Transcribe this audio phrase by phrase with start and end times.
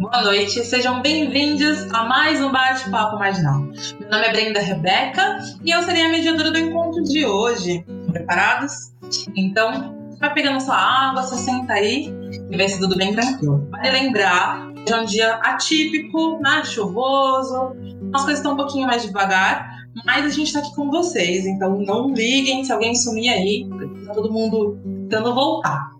[0.00, 3.60] Boa noite, sejam bem-vindos a mais um Bate-Papo Marginal.
[4.00, 7.84] Meu nome é Brenda Rebeca e eu serei a mediadora do encontro de hoje.
[8.10, 8.92] Preparados?
[9.36, 12.12] Então, vai pegando sua água, você senta aí
[12.50, 13.68] e vai ser tudo bem tranquilo.
[13.70, 16.64] Vale lembrar que é um dia atípico, né?
[16.64, 17.76] chuvoso,
[18.12, 19.73] as coisas estão um pouquinho mais devagar,
[20.04, 23.68] mas a gente está aqui com vocês, então não liguem se alguém sumir aí,
[24.06, 24.78] tá todo mundo
[25.08, 25.94] tentando voltar.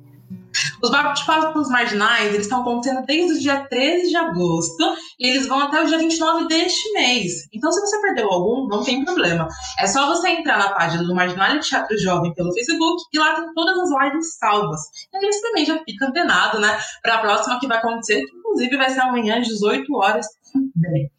[0.83, 5.61] Os bate-papos marginais, eles estão acontecendo desde o dia 13 de agosto e eles vão
[5.61, 7.49] até o dia 29 deste mês.
[7.53, 9.49] Então, se você perdeu algum, não tem problema.
[9.79, 13.53] É só você entrar na página do Marginal Teatro Jovem pelo Facebook e lá tem
[13.55, 14.81] todas as lives salvas.
[15.13, 18.37] E aí você também já fica antenado, né, para a próxima que vai acontecer, que
[18.37, 21.11] inclusive vai ser amanhã às 18 horas também.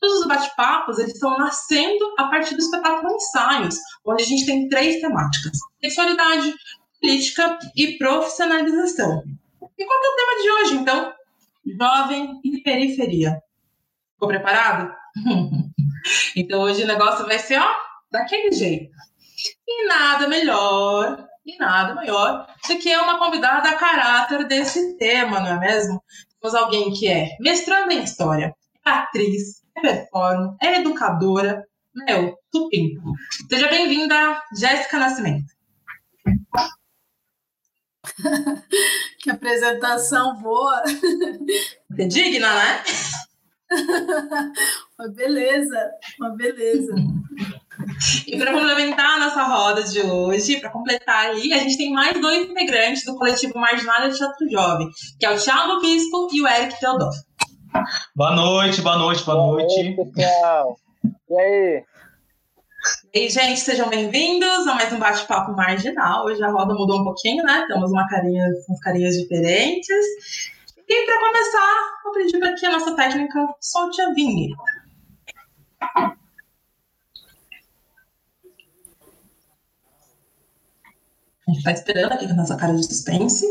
[0.00, 4.68] Todos os bate-papos, eles estão nascendo a partir do espetáculo Ensaios, onde a gente tem
[4.68, 5.58] três temáticas.
[5.80, 6.54] Sexualidade,
[7.00, 9.22] política e profissionalização.
[9.78, 11.14] E qual é o tema de hoje, então?
[11.78, 13.42] Jovem e periferia.
[14.14, 14.90] Ficou preparado?
[16.34, 17.74] então hoje o negócio vai ser, ó,
[18.10, 18.90] daquele jeito.
[19.66, 25.48] E nada melhor, e nada melhor do que uma convidada a caráter desse tema, não
[25.48, 26.02] é mesmo?
[26.40, 32.94] Temos alguém que é mestranda em História, atriz, é performer, é educadora, meu, tupim.
[33.48, 35.52] Seja bem-vinda, Jéssica Nascimento.
[39.20, 40.82] que apresentação boa.
[41.98, 42.82] É digna, né?
[44.98, 46.94] uma beleza, uma beleza.
[48.26, 52.20] E para complementar a nossa roda de hoje, para completar ali, a gente tem mais
[52.20, 56.48] dois integrantes do coletivo Marginal de Teatro Jovem, que é o Thiago Bispo e o
[56.48, 57.10] Eric Teodoro.
[58.14, 59.94] Boa noite, boa noite, boa, boa noite.
[59.94, 60.76] noite pessoal.
[61.28, 61.84] E aí?
[63.14, 66.24] E aí, gente, sejam bem-vindos a mais um bate-papo marginal.
[66.24, 67.64] Hoje a roda mudou um pouquinho, né?
[67.68, 70.06] Temos uma carinha, umas carinhas diferentes.
[70.88, 74.62] E para começar, vou pedir para que a nossa técnica solte a vinheta.
[81.46, 83.44] A gente está esperando aqui com a nossa cara de suspense.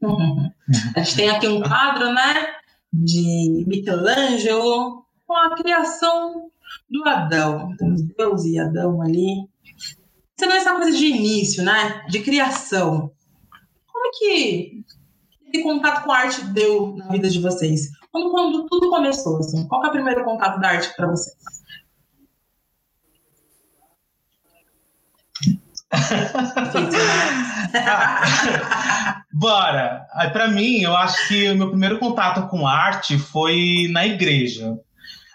[0.00, 0.50] Uhum.
[0.96, 2.59] A gente tem aqui um quadro, né?
[2.92, 6.50] De Michelangelo com a criação
[6.88, 7.74] do Adão.
[7.76, 9.48] Temos Deus e Adão ali.
[10.36, 12.04] Você não é essa coisa de início, né?
[12.08, 13.12] De criação.
[13.86, 14.84] Como que
[15.52, 17.90] esse contato com a arte deu na vida de vocês?
[18.10, 21.59] Quando, quando tudo começou, assim, qual é o primeiro contato da arte para vocês?
[29.32, 30.06] Bora!
[30.32, 34.78] Para mim, eu acho que o meu primeiro contato com arte foi na igreja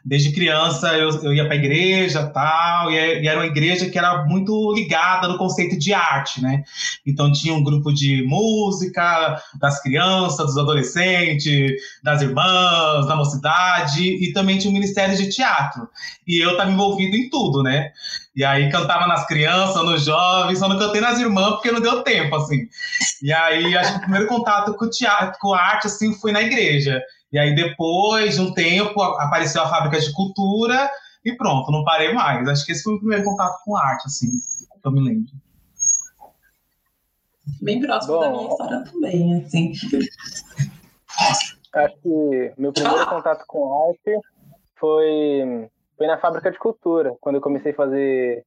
[0.06, 3.98] desde criança eu, eu ia para a igreja tal, e, e, era uma igreja que
[3.98, 6.64] era muito ligada no conceito de arte, né?
[7.06, 14.32] Então tinha um grupo de música das crianças, dos adolescentes, das irmãs, da mocidade, e
[14.32, 15.90] também tinha um ministério de teatro.
[16.28, 17.92] E eu estava envolvido em tudo, né?
[18.36, 22.04] E aí cantava nas crianças, nos jovens, só não cantei nas irmãs porque não deu
[22.04, 22.68] tempo, assim.
[23.24, 27.02] E aí acho que o primeiro contato com teatro, com arte, assim, foi na igreja.
[27.36, 30.90] E aí, depois de um tempo, apareceu a fábrica de cultura
[31.26, 32.48] e pronto, não parei mais.
[32.48, 34.30] Acho que esse foi o primeiro contato com arte, assim,
[34.82, 35.34] que eu me lembro.
[37.62, 39.74] Bem próximo Bom, da minha história também, assim.
[41.74, 43.06] Acho que meu primeiro ah.
[43.06, 44.18] contato com arte
[44.80, 48.46] foi, foi na fábrica de cultura, quando eu comecei a fazer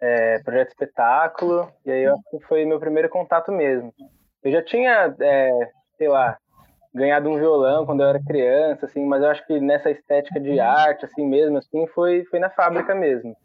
[0.00, 3.94] é, projeto espetáculo, e aí eu acho que foi meu primeiro contato mesmo.
[4.42, 6.36] Eu já tinha, é, sei lá,
[6.94, 10.60] ganhado um violão quando eu era criança, assim, mas eu acho que nessa estética de
[10.60, 13.36] arte, assim mesmo, assim, foi, foi na fábrica mesmo.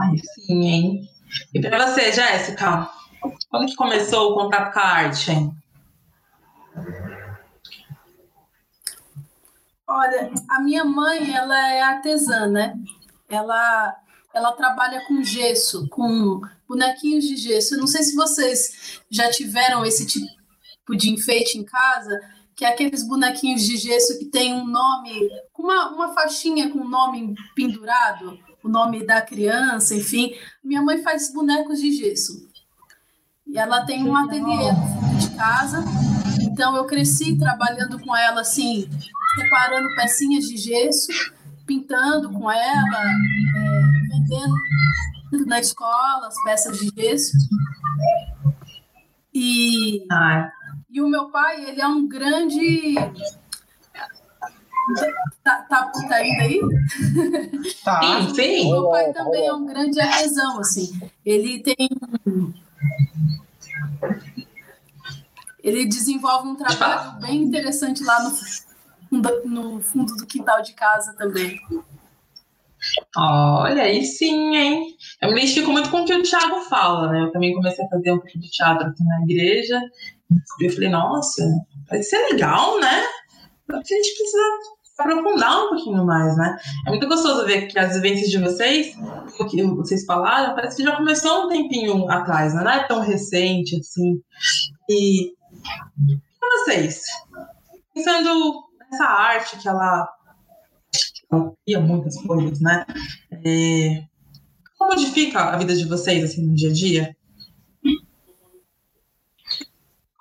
[0.00, 1.08] Ai, sim, hein?
[1.54, 2.90] E para você, Jéssica,
[3.48, 5.30] quando que começou o contato com a arte?
[5.30, 5.56] Hein?
[9.86, 12.74] Olha, a minha mãe, ela é artesã, né?
[13.28, 13.96] Ela,
[14.34, 17.74] ela trabalha com gesso, com bonequinhos de gesso.
[17.74, 20.41] Eu não sei se vocês já tiveram esse tipo
[20.82, 22.20] tipo de enfeite em casa,
[22.54, 26.88] que é aqueles bonequinhos de gesso que tem um nome, uma, uma faixinha com o
[26.88, 30.34] nome pendurado, o nome da criança, enfim.
[30.62, 32.48] Minha mãe faz bonecos de gesso.
[33.46, 34.70] E ela tem um ateliê
[35.18, 35.84] de casa.
[36.42, 38.88] Então eu cresci trabalhando com ela assim,
[39.34, 41.12] separando pecinhas de gesso,
[41.66, 47.32] pintando com ela, é, vendendo na escola as peças de gesso.
[49.34, 50.50] E Ai.
[50.92, 52.94] E o meu pai, ele é um grande.
[55.42, 56.60] Tá, tá, tá indo aí?
[57.82, 58.66] Tá, sim.
[58.66, 61.00] O meu pai também é um grande artesão, assim.
[61.24, 61.88] Ele tem
[65.62, 68.18] ele desenvolve um trabalho bem interessante lá
[69.10, 71.58] no, no fundo do quintal de casa também.
[73.16, 74.96] Olha, aí sim, hein?
[75.20, 77.22] Eu me identifico muito com o que o Thiago fala, né?
[77.22, 79.80] Eu também comecei a fazer um pouco de teatro aqui na igreja.
[80.60, 81.42] Eu falei, nossa,
[81.88, 83.04] vai ser legal, né?
[83.70, 84.42] A gente precisa
[84.98, 86.56] aprofundar um pouquinho mais, né?
[86.86, 88.94] É muito gostoso ver que as vivências de vocês,
[89.38, 92.62] o que vocês falaram, parece que já começou um tempinho atrás, né?
[92.62, 94.20] não é tão recente assim.
[94.88, 95.32] E
[96.38, 97.02] para vocês,
[97.94, 100.08] pensando nessa arte que ela,
[101.30, 102.84] ela cria muitas coisas, né?
[103.44, 104.02] É,
[104.78, 107.16] como modifica a vida de vocês assim no dia a dia?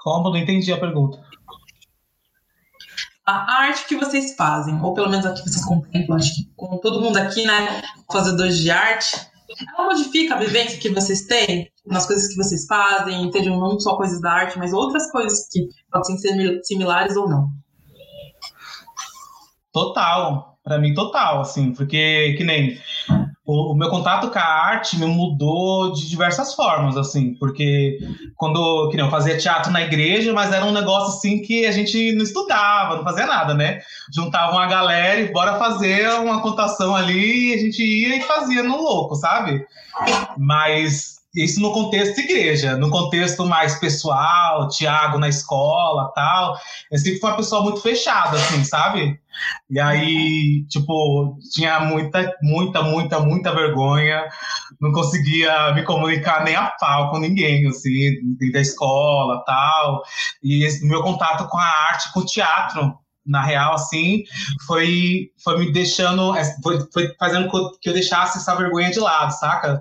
[0.04, 0.30] Como?
[0.30, 1.20] Não entendi a pergunta
[3.26, 6.78] a arte que vocês fazem, ou pelo menos a que vocês contemplam, acho que com
[6.78, 7.82] todo mundo aqui, né,
[8.12, 9.16] fazedores de arte,
[9.78, 13.96] ela modifica a vivência que vocês têm nas coisas que vocês fazem, sejam não só
[13.96, 17.50] coisas da arte, mas outras coisas que podem ser similares ou não.
[19.72, 22.78] Total, para mim total, assim, porque que nem
[23.52, 28.00] o, o, meu contato com a arte me mudou de diversas formas, assim, porque
[28.38, 31.72] quando que nem, eu fazia teatro na igreja, mas era um negócio assim que a
[31.72, 33.82] gente não estudava, não fazia nada, né?
[34.14, 38.64] Juntavam a galera e bora fazer uma contação ali, e a gente ia e fazia
[38.64, 39.66] no louco, sabe?
[40.38, 46.58] Mas isso no contexto igreja, no contexto mais pessoal, Tiago na escola, tal.
[46.92, 49.18] Eu sempre fui uma pessoa muito fechada, assim, sabe?
[49.70, 54.28] E aí, tipo, tinha muita, muita, muita, muita vergonha,
[54.80, 58.12] não conseguia me comunicar nem a pau com ninguém, assim,
[58.52, 60.04] da escola, tal.
[60.44, 62.94] E meu contato com a arte, com o teatro,
[63.26, 64.24] na real, assim,
[64.66, 67.50] foi, foi me deixando, foi, foi fazendo
[67.80, 69.80] que eu deixasse essa vergonha de lado, saca?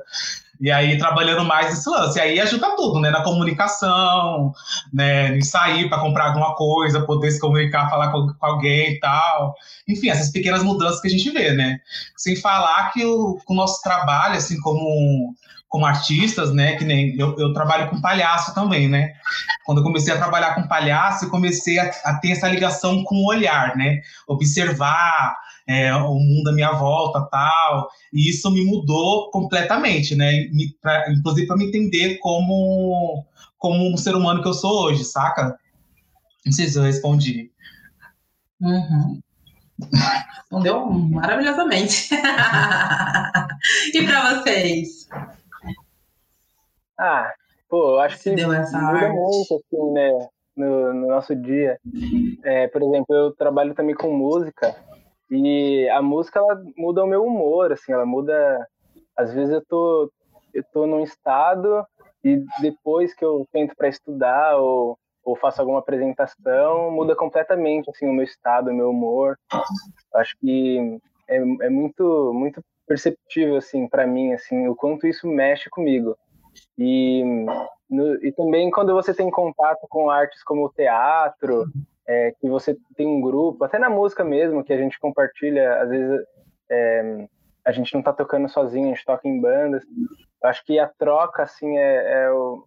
[0.60, 2.18] E aí, trabalhando mais esse lance.
[2.18, 3.10] E aí ajuda tudo, né?
[3.10, 4.52] Na comunicação,
[4.92, 5.34] né?
[5.36, 9.54] Em sair para comprar alguma coisa, poder se comunicar, falar com, com, alguém e tal.
[9.88, 11.80] Enfim, essas pequenas mudanças que a gente vê, né?
[12.14, 15.34] Sem falar que o, o nosso trabalho, assim, como
[15.70, 16.76] como artistas, né?
[16.76, 19.12] Que nem eu, eu, trabalho com palhaço também, né?
[19.64, 23.14] Quando eu comecei a trabalhar com palhaço, eu comecei a, a ter essa ligação com
[23.14, 24.00] o olhar, né?
[24.26, 25.36] Observar
[25.70, 27.88] é, o mundo à minha volta, tal.
[28.12, 30.48] E isso me mudou completamente, né?
[30.52, 33.24] Me, pra, inclusive para me entender como
[33.56, 35.56] como um ser humano que eu sou hoje, saca?
[36.44, 37.52] Não sei se eu respondi.
[38.60, 39.20] Uhum.
[40.38, 42.08] Respondeu maravilhosamente.
[43.94, 45.06] e para vocês?
[46.98, 47.32] Ah,
[47.68, 49.14] pô, eu acho que Deu essa muda arte.
[49.14, 51.78] muito, assim, né, no, no nosso dia.
[52.42, 54.74] É, por exemplo, eu trabalho também com música
[55.30, 58.66] e a música, ela muda o meu humor, assim, ela muda...
[59.16, 60.10] Às vezes eu tô,
[60.52, 61.84] eu tô num estado
[62.24, 68.08] e depois que eu tento para estudar ou, ou faço alguma apresentação, muda completamente, assim,
[68.08, 69.38] o meu estado, o meu humor.
[70.14, 70.98] Acho que
[71.28, 76.16] é, é muito, muito perceptível, assim, para mim, assim, o quanto isso mexe comigo.
[76.76, 77.22] E,
[77.88, 81.66] no, e também quando você tem contato com artes como o teatro,
[82.06, 85.88] é, que você tem um grupo, até na música mesmo, que a gente compartilha, às
[85.88, 86.26] vezes
[86.70, 87.28] é,
[87.64, 89.84] a gente não está tocando sozinho, a gente toca em bandas.
[90.42, 92.64] Eu acho que a troca, assim, é, é o,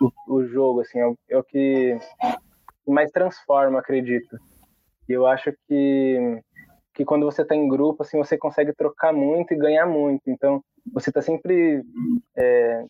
[0.00, 1.98] o, o, jogo, assim, é o, é o que
[2.86, 4.38] mais transforma, acredito.
[5.08, 6.42] E eu acho que
[6.92, 10.22] que quando você está em grupo, assim, você consegue trocar muito e ganhar muito.
[10.28, 10.62] Então,
[10.92, 11.82] você está sempre
[12.36, 12.84] é,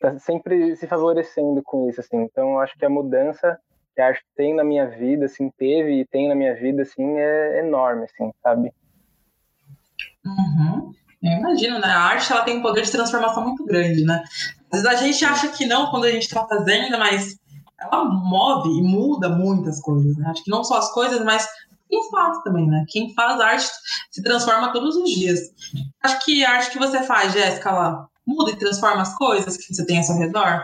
[0.00, 2.18] tá sempre se favorecendo com isso, assim.
[2.18, 3.58] Então, eu acho que a mudança
[3.98, 7.18] que a arte tem na minha vida, assim, teve e tem na minha vida, assim,
[7.18, 8.72] é enorme, assim, sabe?
[10.24, 10.92] Uhum.
[11.20, 11.88] Eu imagino, né?
[11.88, 14.22] A arte ela tem um poder de transformação muito grande, né?
[14.72, 17.36] Às vezes a gente acha que não quando a gente está fazendo, mas
[17.80, 20.28] ela move e muda muitas coisas, né?
[20.28, 21.48] Acho que não só as coisas, mas
[21.90, 22.84] quem faz também, né?
[22.86, 23.68] Quem faz arte
[24.12, 25.40] se transforma todos os dias.
[26.04, 29.74] Acho que a arte que você faz, Jéssica, ela muda e transforma as coisas que
[29.74, 30.62] você tem ao seu redor?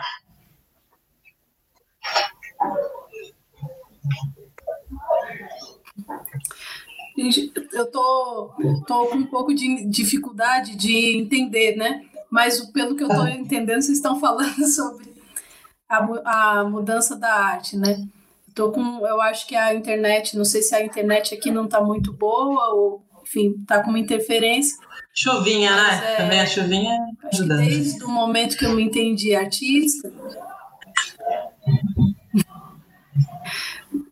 [7.73, 8.53] Eu tô,
[8.87, 12.05] tô com um pouco de dificuldade de entender, né?
[12.31, 15.07] Mas pelo que eu tô entendendo, vocês estão falando sobre
[15.89, 18.05] a, a mudança da arte, né?
[18.55, 21.81] Tô com, eu acho que a internet, não sei se a internet aqui não está
[21.81, 24.77] muito boa ou, enfim, está com uma interferência.
[25.13, 26.13] Chuvinha, né?
[26.13, 26.99] É, Também a chuvinha
[27.33, 27.59] ajudando.
[27.59, 30.13] Desde o momento que eu me entendi artista,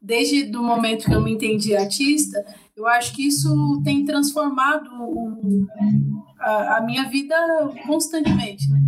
[0.03, 2.45] desde o momento que eu me entendi artista,
[2.77, 5.67] eu acho que isso tem transformado o,
[6.41, 7.37] a, a, minha vida
[7.87, 8.81] constantemente, né?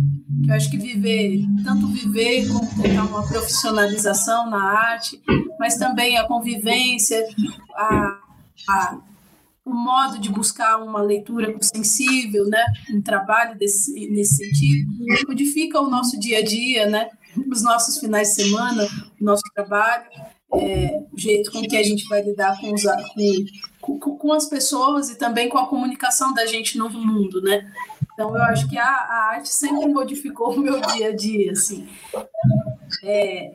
[0.47, 5.21] eu acho que viver, tanto viver como uma profissionalização na arte,
[5.57, 7.25] mas também a convivência,
[7.75, 8.19] a,
[8.69, 8.97] a
[9.65, 14.91] o modo de buscar uma leitura sensível, né, um trabalho desse, nesse sentido,
[15.27, 17.09] modifica o nosso dia a dia, né,
[17.51, 18.87] os nossos finais de semana,
[19.19, 20.05] o nosso trabalho,
[20.59, 22.83] é, o jeito com que a gente vai lidar com, os,
[23.81, 27.71] com, com, as pessoas e também com a comunicação da gente no mundo, né?
[28.13, 31.87] Então eu acho que a, a arte sempre modificou o meu dia a dia, assim.
[33.03, 33.53] É,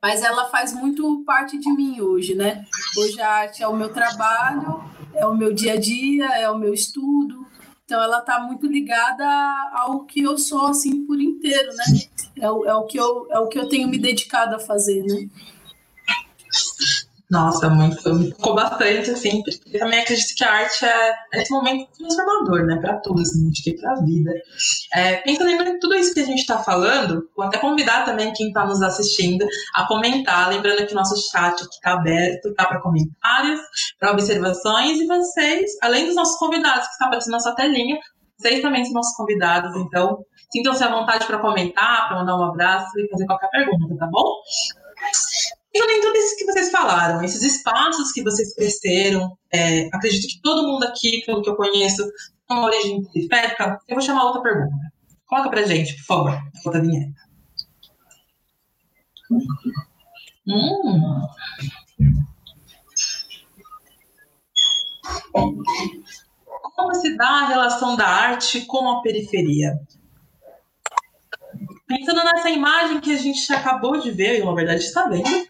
[0.00, 2.64] mas ela faz muito parte de mim hoje, né?
[2.96, 4.82] Hoje a arte é o meu trabalho,
[5.14, 7.46] é o meu dia a dia, é o meu estudo.
[7.84, 9.26] Então ela está muito ligada
[9.74, 11.84] ao que eu sou assim por inteiro, né?
[12.38, 15.02] É o, é o que eu é o que eu tenho me dedicado a fazer,
[15.02, 15.28] né?
[17.30, 21.88] Nossa, muito, me bastante, assim, porque também acredito que a arte é, é esse momento
[21.96, 24.32] transformador, né, para todos, assim, acho que para a vida.
[24.92, 28.48] É, pensando em tudo isso que a gente está falando, vou até convidar também quem
[28.48, 32.80] está nos assistindo a comentar, lembrando que o nosso chat aqui está aberto, tá para
[32.80, 33.60] comentários,
[34.00, 37.96] para observações, e vocês, além dos nossos convidados que estão aparecendo na sua telinha,
[38.36, 42.90] vocês também são nossos convidados, então sintam-se à vontade para comentar, para mandar um abraço
[42.98, 44.34] e fazer qualquer pergunta, tá bom?
[45.72, 50.40] Pensando em tudo isso que vocês falaram, esses espaços que vocês cresceram, é, acredito que
[50.42, 52.02] todo mundo aqui, pelo que eu conheço,
[52.48, 53.78] tem uma origem periférica.
[53.86, 54.74] Eu vou chamar outra pergunta.
[55.26, 57.14] Coloca pra gente, por favor, outra vinheta.
[60.48, 61.20] Hum.
[66.74, 69.78] Como se dá a relação da arte com a periferia?
[71.86, 75.46] Pensando nessa imagem que a gente acabou de ver, e na verdade está vendo,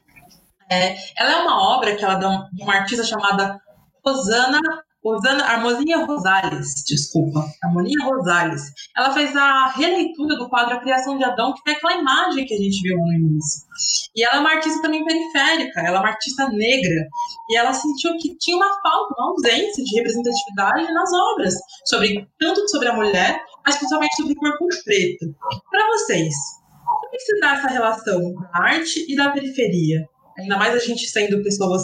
[0.70, 3.60] é, ela é uma obra que ela de uma artista chamada
[4.06, 4.60] Rosana,
[5.04, 8.62] Rosana Harmonia Rosales, desculpa, Harmonia Rosales.
[8.96, 12.54] Ela fez a releitura do quadro A Criação de Adão, que é aquela imagem que
[12.54, 13.66] a gente viu no início.
[14.14, 17.08] E ela é uma artista também periférica, ela é uma artista negra,
[17.48, 21.54] e ela sentiu que tinha uma falta, uma ausência de representatividade nas obras,
[21.86, 25.34] sobre tanto sobre a mulher, mas principalmente sobre o corpo preto.
[25.70, 26.34] Para vocês,
[26.86, 30.06] como que se dá essa relação da arte e da periferia?
[30.40, 31.82] Ainda mais a gente sendo pessoas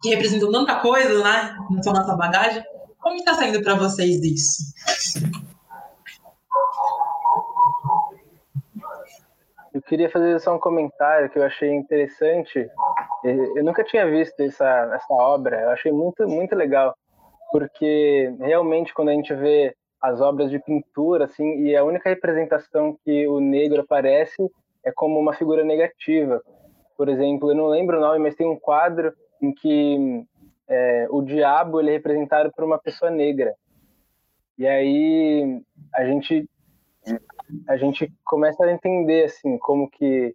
[0.00, 1.56] que representam tanta coisa, né?
[1.70, 2.62] Não só nossa bagagem.
[3.00, 4.62] Como está sendo para vocês isso?
[9.74, 12.68] Eu queria fazer só um comentário que eu achei interessante.
[13.24, 16.94] Eu nunca tinha visto essa, essa obra, eu achei muito, muito legal,
[17.50, 22.98] porque realmente quando a gente vê as obras de pintura, assim, e a única representação
[23.04, 24.50] que o negro aparece
[24.84, 26.42] é como uma figura negativa,
[27.02, 30.24] por exemplo, eu não lembro o nome, mas tem um quadro em que
[30.68, 33.56] é, o diabo ele é representado por uma pessoa negra.
[34.56, 35.60] E aí
[35.92, 36.48] a gente
[37.66, 40.32] a gente começa a entender assim como que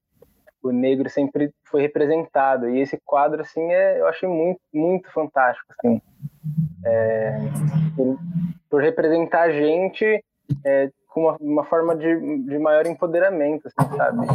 [0.61, 2.69] o negro sempre foi representado.
[2.69, 6.01] E esse quadro assim é, eu achei muito muito fantástico assim.
[6.85, 7.31] É,
[7.95, 8.19] por,
[8.69, 10.21] por, representar a gente
[10.65, 14.27] é, com uma, uma forma de, de maior empoderamento assim, sabe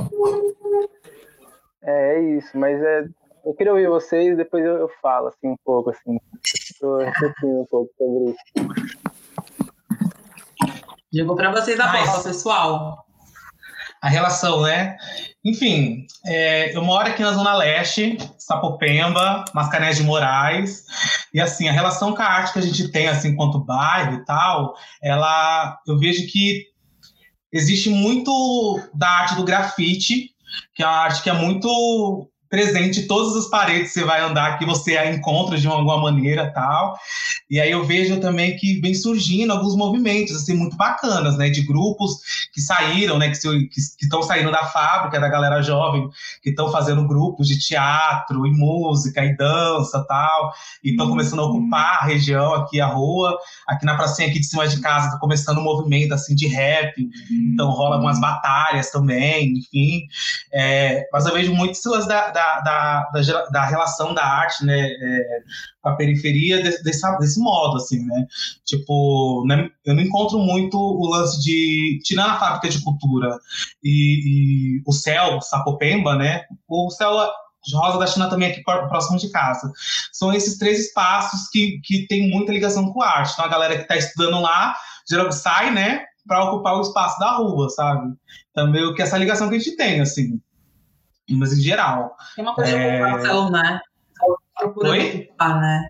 [1.84, 3.04] é, é isso, mas é,
[3.44, 6.18] eu queria ouvir vocês, depois eu, eu falo assim um pouco assim.
[6.44, 8.72] Estou refletindo um pouco sobre isso.
[11.12, 13.04] Digo para vocês a bola, pessoal.
[14.00, 14.96] A relação, né?
[15.44, 20.84] Enfim, é, eu moro aqui na Zona Leste, Sapopemba, Mascarenhas de Moraes,
[21.34, 24.24] e assim, a relação com a arte que a gente tem, assim, quanto bairro e
[24.24, 26.66] tal, ela, eu vejo que
[27.52, 30.31] existe muito da arte do grafite,
[30.74, 34.20] que é uma arte que é muito presente em todas as paredes que você vai
[34.20, 36.98] andar, que você a encontra de alguma maneira tal.
[37.50, 41.62] E aí eu vejo também que vem surgindo alguns movimentos assim muito bacanas, né, de
[41.62, 42.18] grupos
[42.52, 43.68] que saíram, né, que
[44.02, 46.06] estão saindo da fábrica da galera jovem,
[46.42, 50.52] que estão fazendo grupos de teatro e música e dança tal,
[50.84, 51.12] e estão uhum.
[51.12, 53.34] começando a ocupar a região aqui a rua,
[53.66, 57.00] aqui na pracinha aqui de cima de casa está começando um movimento assim de rap,
[57.00, 57.50] uhum.
[57.54, 60.02] então rola algumas batalhas também, enfim.
[60.52, 65.40] É, mas eu vejo muitas da, da da, da, da, relação da arte, né, é,
[65.80, 68.26] com a periferia desse, desse, modo, assim, né?
[68.64, 73.38] Tipo, né, eu não encontro muito o lance de, tirando a fábrica de cultura
[73.82, 76.44] e, e o céu, Sapopemba, né?
[76.68, 77.30] O céu
[77.74, 79.70] Rosa da China também aqui próximo de casa.
[80.12, 83.32] São esses três espaços que, que tem muita ligação com a arte.
[83.32, 84.74] Então a galera que está estudando lá
[85.08, 88.12] geralmente sai, né, para ocupar o espaço da rua, sabe?
[88.50, 90.40] Então meio que essa ligação que a gente tem, assim
[91.30, 92.16] mas em geral.
[92.34, 92.96] Tem uma coisa é...
[92.96, 93.80] de ocupação, né?
[94.58, 95.88] Procurando ocupar, né?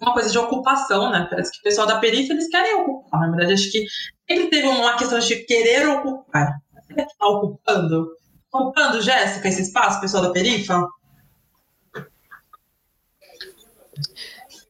[0.00, 1.26] uma coisa de ocupação, né?
[1.30, 3.20] Parece que o pessoal da periferia eles querem ocupar.
[3.20, 3.86] Na verdade, acho que
[4.28, 6.60] sempre teve uma questão de querer ocupar.
[6.90, 8.08] Está ocupando?
[8.50, 10.86] Tá ocupando, Jéssica, esse espaço, pessoal da perifa?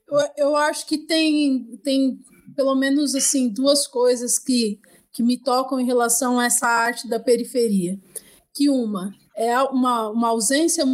[0.09, 2.21] Eu, eu acho que tem, tem
[2.54, 4.80] pelo menos assim duas coisas que,
[5.12, 7.99] que me tocam em relação a essa arte da periferia.
[8.54, 10.85] Que uma é uma, uma ausência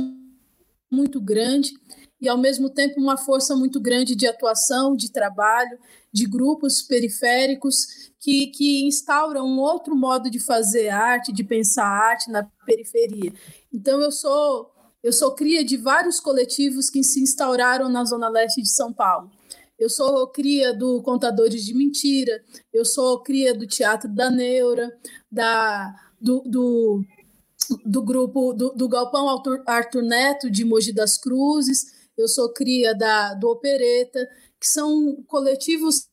[0.91, 1.73] muito grande
[2.21, 5.79] e, ao mesmo tempo, uma força muito grande de atuação, de trabalho,
[6.13, 12.31] de grupos periféricos que, que instauram um outro modo de fazer arte, de pensar arte
[12.31, 13.33] na periferia.
[13.73, 14.71] Então, eu sou,
[15.03, 19.31] eu sou cria de vários coletivos que se instauraram na Zona Leste de São Paulo.
[19.79, 22.41] Eu sou cria do Contadores de Mentira,
[22.73, 24.97] eu sou cria do Teatro da Neura,
[25.29, 27.05] da, do, do
[27.85, 31.85] do grupo do, do Galpão Arthur, Arthur, Neto de Mogi das Cruzes,
[32.17, 34.29] eu sou cria da, do Opereta,
[34.61, 36.09] que são coletivos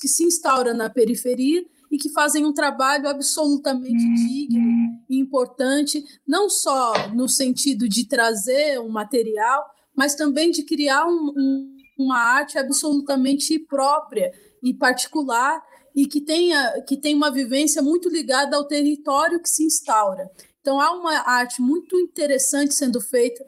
[0.00, 6.48] que se instauram na periferia e que fazem um trabalho absolutamente digno e importante, não
[6.48, 12.58] só no sentido de trazer um material, mas também de criar um, um, uma arte
[12.58, 15.62] absolutamente própria e particular
[15.94, 20.30] e que tenha que tem uma vivência muito ligada ao território que se instaura.
[20.62, 23.44] Então há uma arte muito interessante sendo feita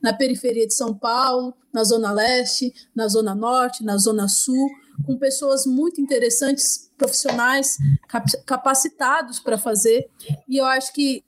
[0.00, 4.70] na periferia de São Paulo, na Zona Leste, na Zona Norte, na Zona Sul,
[5.04, 7.76] com pessoas muito interessantes, profissionais
[8.46, 10.08] capacitados para fazer.
[10.48, 11.24] E eu acho que,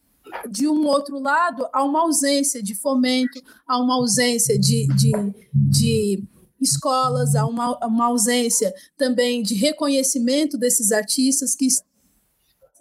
[0.49, 5.13] de um outro lado, há uma ausência de fomento, há uma ausência de, de,
[5.53, 6.25] de
[6.61, 11.67] escolas, há uma, uma ausência também de reconhecimento desses artistas que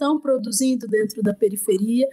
[0.02, 2.08] estão produzindo dentro da periferia.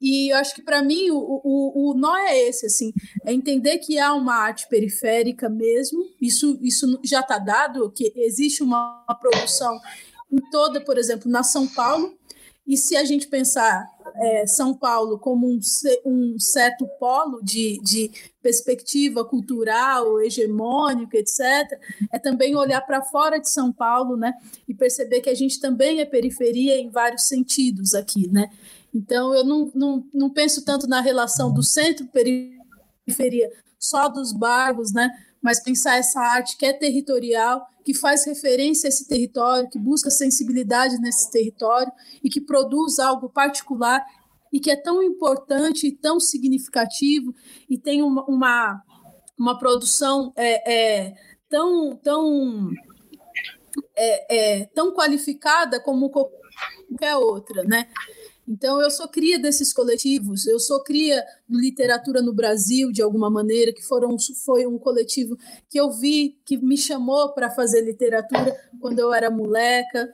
[0.00, 2.92] E eu acho que, para mim, o, o, o nó é esse, assim,
[3.24, 8.62] é entender que há uma arte periférica mesmo, isso, isso já está dado, que existe
[8.62, 9.78] uma, uma produção
[10.32, 12.18] em toda, por exemplo, na São Paulo,
[12.66, 13.86] e se a gente pensar
[14.18, 15.60] é, São Paulo como um,
[16.04, 18.10] um certo polo de, de
[18.42, 21.40] perspectiva cultural, hegemônico, etc.,
[22.12, 24.34] é também olhar para fora de São Paulo né,
[24.66, 28.28] e perceber que a gente também é periferia em vários sentidos aqui.
[28.28, 28.50] Né?
[28.92, 35.10] Então, eu não, não, não penso tanto na relação do centro-periferia só dos bairros, né?
[35.42, 40.10] mas pensar essa arte que é territorial, que faz referência a esse território, que busca
[40.10, 41.90] sensibilidade nesse território
[42.22, 44.04] e que produz algo particular
[44.52, 47.34] e que é tão importante e tão significativo
[47.66, 48.82] e tem uma, uma,
[49.38, 51.14] uma produção é, é,
[51.48, 52.70] tão, tão,
[53.96, 57.88] é, é tão qualificada como qualquer outra, né?
[58.48, 63.28] Então, eu sou cria desses coletivos, eu sou cria do Literatura no Brasil, de alguma
[63.28, 65.36] maneira, que foram, foi um coletivo
[65.68, 70.08] que eu vi, que me chamou para fazer literatura quando eu era moleca,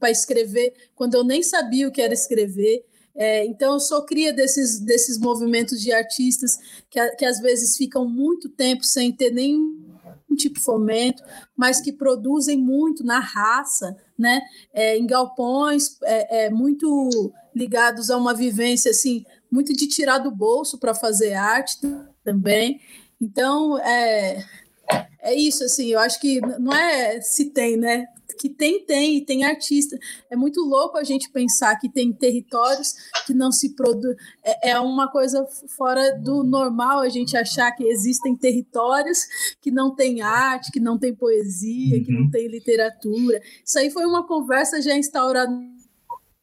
[0.00, 2.86] para escrever, quando eu nem sabia o que era escrever.
[3.14, 8.08] É, então, eu sou cria desses, desses movimentos de artistas que, que às vezes ficam
[8.08, 9.84] muito tempo sem ter nenhum
[10.34, 11.22] tipo de fomento,
[11.56, 14.40] mas que produzem muito na raça, né?
[14.72, 20.30] É, em galpões, é, é, muito ligados a uma vivência assim, muito de tirar do
[20.30, 21.78] bolso para fazer arte
[22.22, 22.80] também.
[23.20, 24.44] Então, é,
[25.20, 28.06] é isso, assim, eu acho que não é se tem, né?
[28.38, 29.98] que tem, tem, e tem artista.
[30.30, 32.94] É muito louco a gente pensar que tem territórios
[33.26, 34.16] que não se produzem.
[34.42, 39.20] É, é uma coisa fora do normal a gente achar que existem territórios
[39.60, 42.04] que não tem arte, que não tem poesia, uhum.
[42.04, 42.30] que não uhum.
[42.30, 43.40] tem literatura.
[43.64, 45.52] Isso aí foi uma conversa já instaurada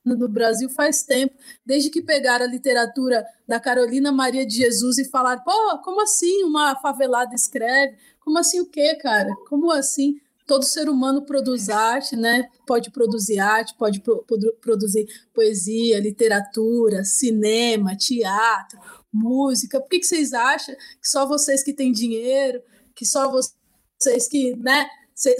[0.03, 1.35] no Brasil faz tempo,
[1.65, 6.43] desde que pegaram a literatura da Carolina Maria de Jesus e falaram: pô, como assim
[6.43, 7.97] uma favelada escreve?
[8.19, 9.33] Como assim o quê, cara?
[9.47, 10.19] Como assim?
[10.51, 12.49] todo ser humano produz arte, né?
[12.67, 14.25] Pode produzir arte, pode pro,
[14.59, 18.77] produzir poesia, literatura, cinema, teatro,
[19.13, 19.79] música.
[19.79, 22.61] Por que, que vocês acham que só vocês que têm dinheiro,
[22.93, 24.89] que só vocês que, né?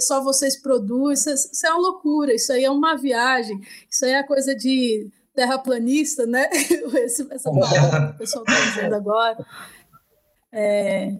[0.00, 4.12] Só vocês produzem, isso, isso é uma loucura, isso aí é uma viagem, isso aí
[4.12, 6.48] é coisa de terraplanista, né?
[7.04, 9.46] Esse, essa palavra que o pessoal está dizendo agora.
[10.52, 11.16] É...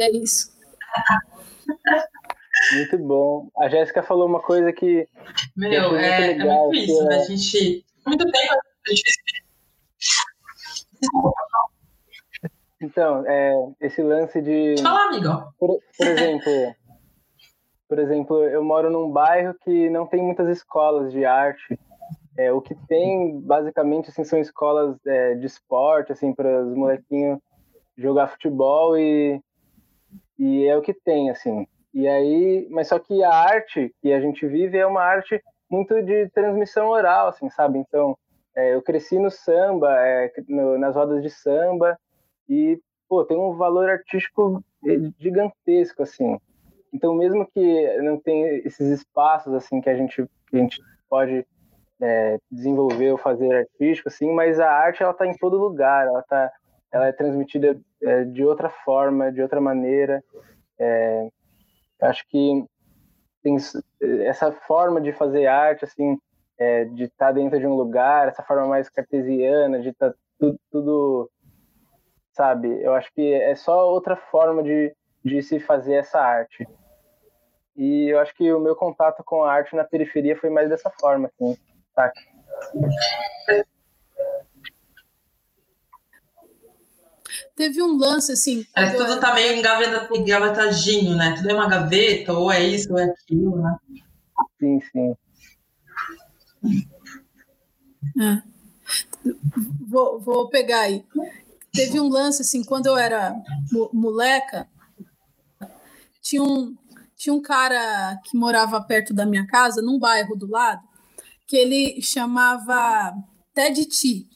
[0.00, 0.52] é isso.
[2.72, 3.48] Muito bom.
[3.58, 5.08] A Jéssica falou uma coisa que.
[5.56, 7.16] Meu, é, é, legal, é muito isso, né?
[7.16, 7.84] A gente.
[8.06, 9.44] Muito tempo a gente.
[12.84, 14.76] Então, é, esse lance de.
[14.82, 15.52] Fala, amigo.
[15.58, 16.52] Por, por exemplo.
[17.88, 21.78] por exemplo, eu moro num bairro que não tem muitas escolas de arte.
[22.36, 27.38] É, o que tem, basicamente, assim, são escolas é, de esporte, assim, para os molequinhos
[27.96, 29.40] jogar futebol e
[30.38, 31.66] E é o que tem, assim.
[31.92, 36.02] E aí, mas só que a arte que a gente vive é uma arte muito
[36.02, 37.78] de transmissão oral, assim, sabe?
[37.78, 38.18] Então,
[38.56, 41.96] é, eu cresci no samba, é, no, nas rodas de samba,
[42.48, 44.62] e, pô, tem um valor artístico
[45.18, 46.38] gigantesco, assim.
[46.92, 51.46] Então, mesmo que não tenha esses espaços, assim, que a gente, que a gente pode
[52.00, 56.22] é, desenvolver ou fazer artístico, assim, mas a arte, ela tá em todo lugar, ela
[56.22, 56.50] tá
[56.94, 60.22] ela é transmitida é, de outra forma, de outra maneira.
[60.78, 61.28] É,
[62.02, 62.64] acho que
[63.42, 63.56] tem
[64.22, 66.16] essa forma de fazer arte, assim,
[66.56, 70.16] é, de estar tá dentro de um lugar, essa forma mais cartesiana, de estar tá
[70.38, 71.30] tudo, tudo,
[72.34, 72.68] sabe?
[72.82, 74.94] Eu acho que é só outra forma de,
[75.24, 76.68] de se fazer essa arte.
[77.76, 80.90] E eu acho que o meu contato com a arte na periferia foi mais dessa
[81.00, 81.56] forma, assim,
[81.94, 82.12] sabe?
[87.56, 88.66] Teve um lance assim.
[88.76, 89.20] É, tudo era...
[89.20, 91.34] tá meio engavetadinho, né?
[91.36, 93.76] Tudo é uma gaveta, ou é isso, ou é aquilo, né?
[94.58, 95.16] Sim, sim.
[98.20, 98.42] É.
[99.88, 101.04] Vou, vou pegar aí.
[101.74, 103.34] Teve um lance assim, quando eu era
[103.92, 104.68] moleca,
[106.22, 106.76] tinha um,
[107.16, 110.82] tinha um cara que morava perto da minha casa, num bairro do lado,
[111.46, 113.12] que ele chamava
[113.52, 114.26] Ted T.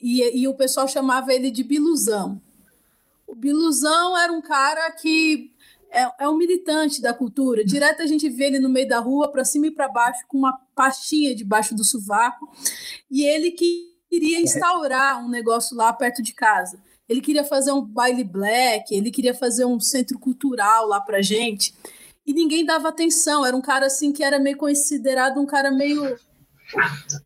[0.00, 2.42] E, e o pessoal chamava ele de Biluzão.
[3.26, 5.52] O Biluzão era um cara que
[5.90, 7.64] é, é, um militante da cultura.
[7.64, 10.38] Direto a gente vê ele no meio da rua, para cima e para baixo, com
[10.38, 12.50] uma pastinha debaixo do sovaco.
[13.10, 16.78] E ele que queria instaurar um negócio lá perto de casa.
[17.08, 21.74] Ele queria fazer um baile black, ele queria fazer um centro cultural lá pra gente.
[22.26, 23.46] E ninguém dava atenção.
[23.46, 26.16] Era um cara assim que era meio considerado um cara meio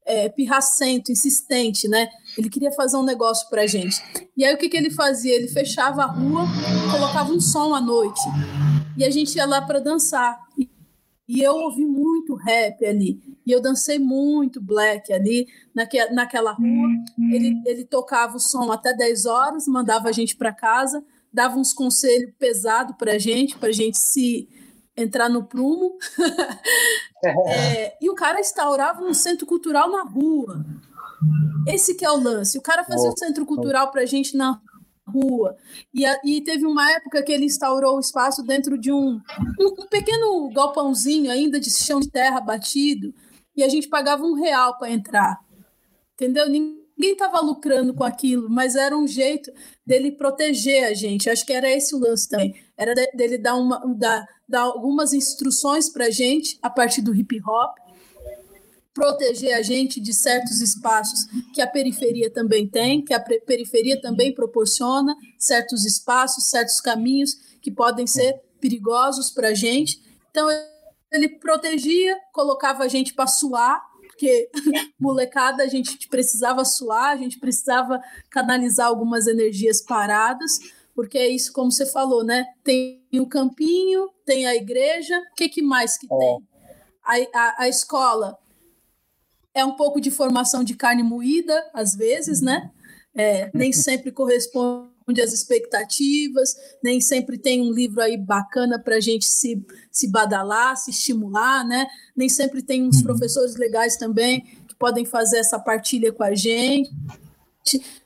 [0.04, 2.08] é, pirracento, insistente, né?
[2.36, 3.96] Ele queria fazer um negócio pra gente.
[4.36, 5.34] E aí o que, que ele fazia?
[5.34, 6.42] Ele fechava a rua,
[6.90, 8.20] colocava um som à noite.
[8.96, 10.38] E a gente ia lá para dançar.
[10.58, 10.68] E
[11.38, 13.20] eu ouvi muito rap ali.
[13.46, 16.88] E eu dancei muito black ali, naque, naquela rua.
[17.32, 21.72] Ele, ele tocava o som até 10 horas, mandava a gente para casa, dava uns
[21.72, 24.48] conselhos pesados pra gente, pra gente se
[24.96, 25.96] entrar no prumo.
[27.46, 30.64] é, e o cara instaurava um centro cultural na rua.
[31.68, 32.58] Esse que é o lance.
[32.58, 34.60] O cara fazia um centro cultural para a gente na
[35.10, 35.56] rua.
[35.92, 39.20] E, a, e, teve uma época que ele instaurou o espaço dentro de um,
[39.58, 43.12] um, um, pequeno galpãozinho ainda de chão de terra batido.
[43.56, 45.40] E a gente pagava um real para entrar.
[46.14, 46.48] Entendeu?
[46.48, 49.50] Ninguém estava lucrando com aquilo, mas era um jeito
[49.84, 51.28] dele proteger a gente.
[51.28, 52.54] Acho que era esse o lance também.
[52.76, 57.40] Era dele dar, uma, dar, dar algumas instruções para a gente a partir do hip
[57.46, 57.76] hop,
[58.92, 64.34] proteger a gente de certos espaços que a periferia também tem, que a periferia também
[64.34, 70.02] proporciona certos espaços, certos caminhos que podem ser perigosos para a gente.
[70.30, 70.48] Então
[71.12, 74.50] ele protegia, colocava a gente para suar, porque
[74.98, 80.58] molecada a gente precisava suar, a gente precisava canalizar algumas energias paradas
[80.94, 82.44] porque é isso como você falou, né?
[82.62, 86.18] Tem o campinho, tem a igreja, o que, que mais que é.
[86.18, 86.48] tem?
[87.02, 88.36] A, a, a, escola
[89.54, 92.70] é um pouco de formação de carne moída, às vezes, né?
[93.14, 99.00] É, nem sempre corresponde às expectativas, nem sempre tem um livro aí bacana para a
[99.00, 101.86] gente se, se badalar, se estimular, né?
[102.14, 103.04] Nem sempre tem uns uhum.
[103.04, 106.90] professores legais também que podem fazer essa partilha com a gente.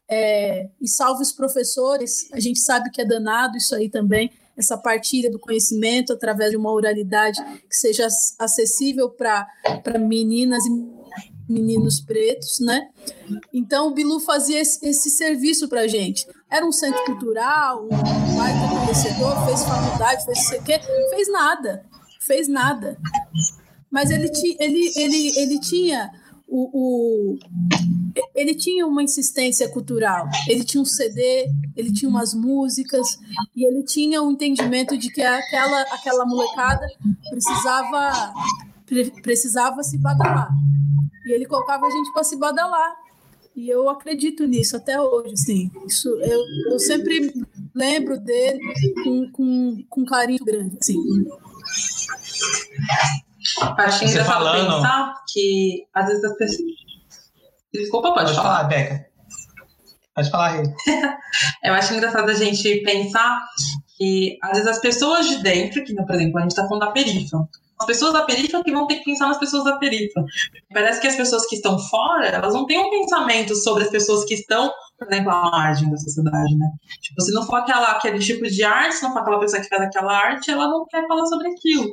[0.08, 4.76] É, e salve os professores, a gente sabe que é danado isso aí também, essa
[4.76, 8.06] partilha do conhecimento através de uma oralidade que seja
[8.38, 9.48] acessível para
[9.98, 10.70] meninas e
[11.54, 12.88] meninos pretos, né?
[13.52, 16.26] Então o Bilu fazia esse, esse serviço para gente.
[16.50, 20.72] Era um centro cultural, um baita conhecedor, fez faculdade, fez isso aqui,
[21.10, 21.86] fez nada,
[22.20, 22.98] fez nada.
[23.90, 26.10] Mas ele, ti, ele, ele, ele tinha
[26.46, 27.38] o, o,
[28.34, 30.28] ele tinha uma insistência cultural.
[30.48, 33.18] Ele tinha um CD, ele tinha umas músicas
[33.56, 36.86] e ele tinha um entendimento de que aquela, aquela molecada
[37.30, 38.32] precisava
[39.22, 40.48] precisava se badalar.
[41.26, 42.94] E ele colocava a gente para se badalar.
[43.56, 45.70] E eu acredito nisso até hoje, sim.
[45.86, 46.40] Isso, eu,
[46.72, 47.32] eu sempre
[47.74, 48.60] lembro dele
[49.04, 50.98] com, com, com carinho grande, sim.
[53.78, 54.74] Acho engraçado falando...
[54.74, 56.68] pensar que às vezes as pessoas.
[57.72, 58.56] Desculpa, pode, pode falar.
[58.56, 59.06] falar, Beca.
[60.14, 60.62] Pode falar, Rê.
[61.64, 63.44] Eu acho engraçado a gente pensar
[63.96, 66.92] que às vezes as pessoas de dentro, que por exemplo, a gente está falando da
[66.92, 70.10] perifa, as pessoas da periferia que vão ter que pensar nas pessoas da periferia.
[70.72, 74.24] Parece que as pessoas que estão fora, elas não têm um pensamento sobre as pessoas
[74.24, 76.66] que estão, por exemplo, à margem da sociedade, né?
[77.00, 79.68] Tipo, se não for aquela, aquele tipo de arte, se não for aquela pessoa que
[79.68, 81.92] faz aquela arte, ela não quer falar sobre aquilo.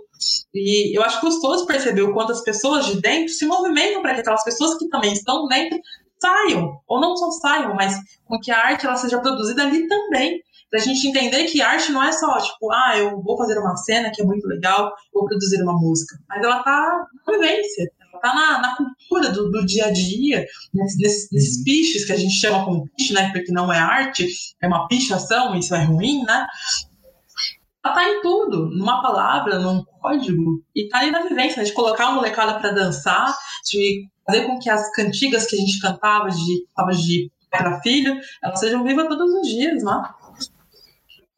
[0.54, 4.22] E eu acho gostoso perceber o quanto as pessoas de dentro se movimentam para que
[4.22, 5.80] aquelas pessoas que também estão dentro
[6.20, 10.40] saiam, ou não só saiam, mas com que a arte ela seja produzida ali também
[10.72, 14.10] pra gente entender que arte não é só, tipo, ah, eu vou fazer uma cena
[14.10, 16.16] que é muito legal, vou produzir uma música.
[16.30, 20.48] Mas ela tá na vivência, ela tá na, na cultura do, do, dia a dia,
[20.74, 21.64] nesses, nesses uhum.
[21.66, 23.32] piches que a gente chama como piche, né?
[23.34, 24.30] Porque não é arte,
[24.62, 26.48] é uma pichação, isso é ruim, né?
[27.84, 31.66] Ela tá em tudo, numa palavra, num código, e tá ali na vivência, né?
[31.66, 33.36] de colocar a molecada para dançar,
[33.70, 38.60] de fazer com que as cantigas que a gente cantava de, de para filho, elas
[38.60, 40.02] sejam vivas todos os dias, né?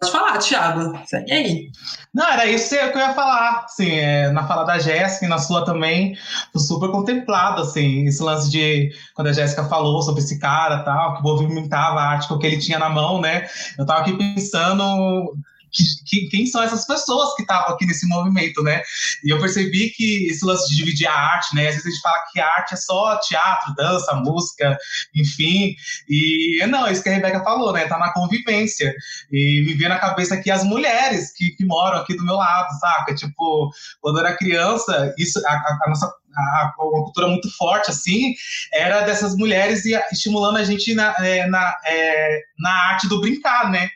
[0.03, 0.99] Pode falar, Thiago.
[1.05, 1.71] Segue aí.
[2.13, 3.63] Não, era isso que eu ia falar.
[3.65, 6.17] Assim, é, na fala da Jéssica e na sua também,
[6.55, 11.23] super contemplado, assim, esse lance de quando a Jéssica falou sobre esse cara tal, que
[11.23, 13.47] movimentava a arte com o que ele tinha na mão, né?
[13.77, 15.37] Eu tava aqui pensando
[15.73, 18.81] que, que, quem são essas pessoas que estavam aqui nesse movimento, né?
[19.23, 21.67] E eu percebi que esse lance de dividir a arte, né?
[21.67, 24.77] Às vezes a gente fala que a arte é só teatro, dança, música,
[25.15, 25.75] enfim.
[26.07, 27.87] E não, é isso que a Rebeca falou, né?
[27.87, 28.93] Tá na convivência.
[29.31, 33.15] E veio na cabeça aqui as mulheres que, que moram aqui do meu lado, saca?
[33.15, 37.89] Tipo, quando eu era criança, isso, a, a, a nossa a, uma cultura muito forte,
[37.89, 38.33] assim,
[38.73, 43.69] era dessas mulheres e estimulando a gente na, é, na, é, na arte do brincar,
[43.69, 43.89] né?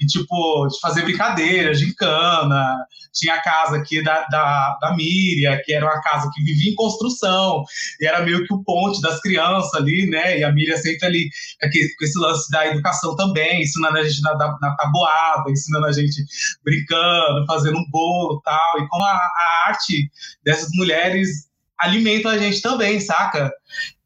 [0.00, 2.76] E, tipo, de fazer brincadeira, gincana.
[3.14, 6.74] Tinha a casa aqui da, da, da Miriam, que era uma casa que vivia em
[6.74, 7.64] construção,
[8.00, 10.38] e era meio que o ponte das crianças ali, né?
[10.38, 11.28] E a Miriam sempre ali,
[11.62, 15.92] aqui, com esse lance da educação também, ensinando a gente na, na tabuada, ensinando a
[15.92, 16.24] gente
[16.64, 18.78] brincando, fazendo um bolo tal.
[18.80, 20.10] E como a, a arte
[20.44, 21.47] dessas mulheres
[21.80, 23.50] alimentam a gente também, saca?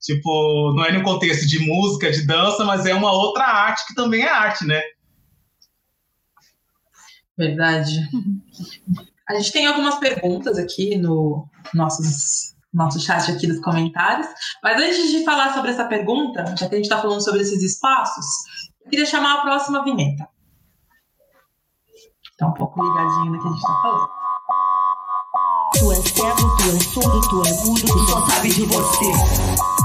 [0.01, 3.95] Tipo, não é no contexto de música, de dança, mas é uma outra arte que
[3.95, 4.81] também é arte, né?
[7.37, 7.93] Verdade.
[9.29, 14.27] A gente tem algumas perguntas aqui no nossos, nosso chat aqui dos comentários,
[14.63, 17.63] mas antes de falar sobre essa pergunta, já que a gente está falando sobre esses
[17.63, 18.27] espaços,
[18.85, 20.29] eu queria chamar a próxima vinheta.
[22.37, 24.22] Tá um pouco ligadinho no que a gente está falando.
[25.79, 29.82] Tu és cego, tu és surdo, tu és mudo, tu só sabe de você.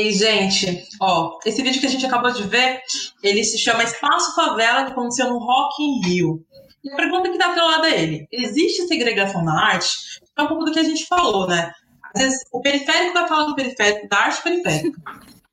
[0.00, 2.80] E gente, ó, esse vídeo que a gente acabou de ver,
[3.22, 6.46] ele se chama Espaço Favela, que aconteceu no Rock in Rio.
[6.82, 9.90] E a pergunta que tá lado é ele: existe segregação na arte?
[10.38, 11.70] É um pouco do que a gente falou, né?
[12.14, 15.00] Às vezes o periférico vai falar do periférico, da arte periférica.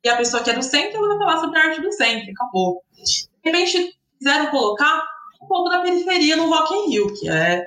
[0.02, 2.32] E a pessoa que é do centro, ela vai falar sobre a arte do centro,
[2.32, 2.82] acabou.
[2.96, 5.04] De repente, quiseram colocar
[5.42, 7.66] um pouco da periferia no Rock in Rio, que é,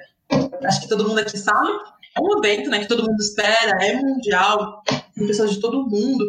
[0.65, 1.71] acho que todo mundo aqui sabe,
[2.17, 4.83] é um evento, né, que todo mundo espera, é mundial,
[5.15, 6.25] tem pessoas de todo mundo.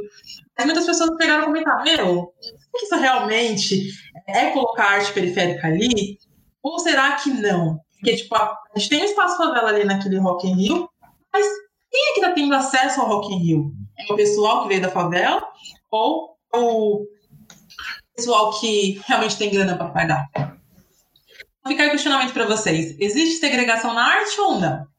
[0.58, 2.34] Mas muitas pessoas pegaram e comentaram, meu,
[2.76, 3.90] isso realmente
[4.28, 6.18] é colocar arte periférica ali?
[6.62, 7.80] Ou será que não?
[7.94, 10.90] Porque, tipo, a, gente tem um espaço favela ali naquele Rock in Rio,
[11.34, 11.46] mas
[11.90, 13.72] quem é que está tendo acesso ao Rock in Rio?
[13.98, 15.42] É o pessoal que veio da favela
[15.90, 17.06] ou o
[18.16, 20.28] pessoal que realmente tem grana para pagar?
[21.68, 22.96] Fica aí o questionamento para vocês.
[23.00, 24.91] Existe segregação na arte ou não?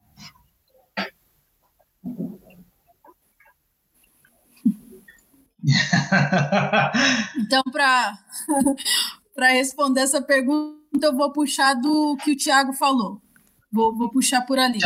[7.39, 8.17] Então, para
[9.53, 13.21] responder essa pergunta, eu vou puxar do que o Tiago falou.
[13.71, 14.79] Vou, vou puxar por ali.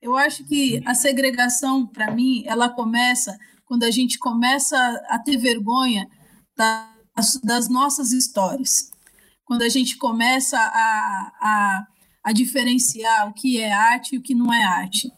[0.00, 4.76] Eu acho que a segregação, para mim, ela começa quando a gente começa
[5.08, 6.08] a ter vergonha
[6.56, 8.90] das, das nossas histórias.
[9.44, 11.86] Quando a gente começa a, a,
[12.24, 15.10] a diferenciar o que é arte e o que não é arte.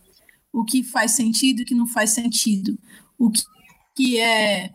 [0.52, 2.78] O que faz sentido e o que não faz sentido.
[3.18, 3.42] O que
[3.98, 4.70] que é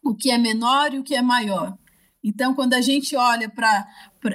[0.00, 1.76] o que é menor e o que é maior.
[2.22, 3.84] Então, quando a gente olha para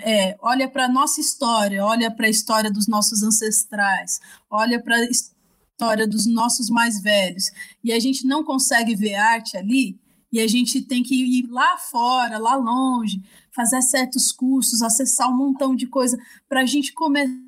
[0.01, 4.19] é, olha para nossa história, olha para a história dos nossos ancestrais,
[4.49, 7.49] olha para a história dos nossos mais velhos,
[7.81, 9.97] e a gente não consegue ver arte ali,
[10.29, 13.21] E a gente tem que ir lá fora, lá longe,
[13.55, 16.17] fazer certos cursos, acessar um montão de coisa
[16.49, 17.46] para a gente começar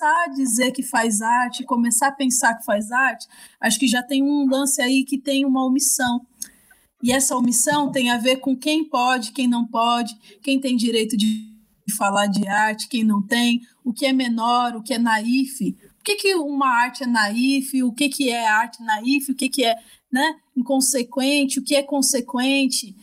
[0.00, 3.26] a dizer que faz arte, começar a pensar que faz arte.
[3.60, 6.24] Acho que já tem um lance aí que tem uma omissão.
[7.02, 11.16] E essa omissão tem a ver com quem pode, quem não pode, quem tem direito
[11.16, 11.50] de
[11.96, 15.76] falar de arte, quem não tem, o que é menor, o que é naif.
[15.98, 19.48] O que, que uma arte é naif, o que, que é arte naif, o que,
[19.48, 19.74] que é
[20.10, 22.94] né, inconsequente, o que é consequente,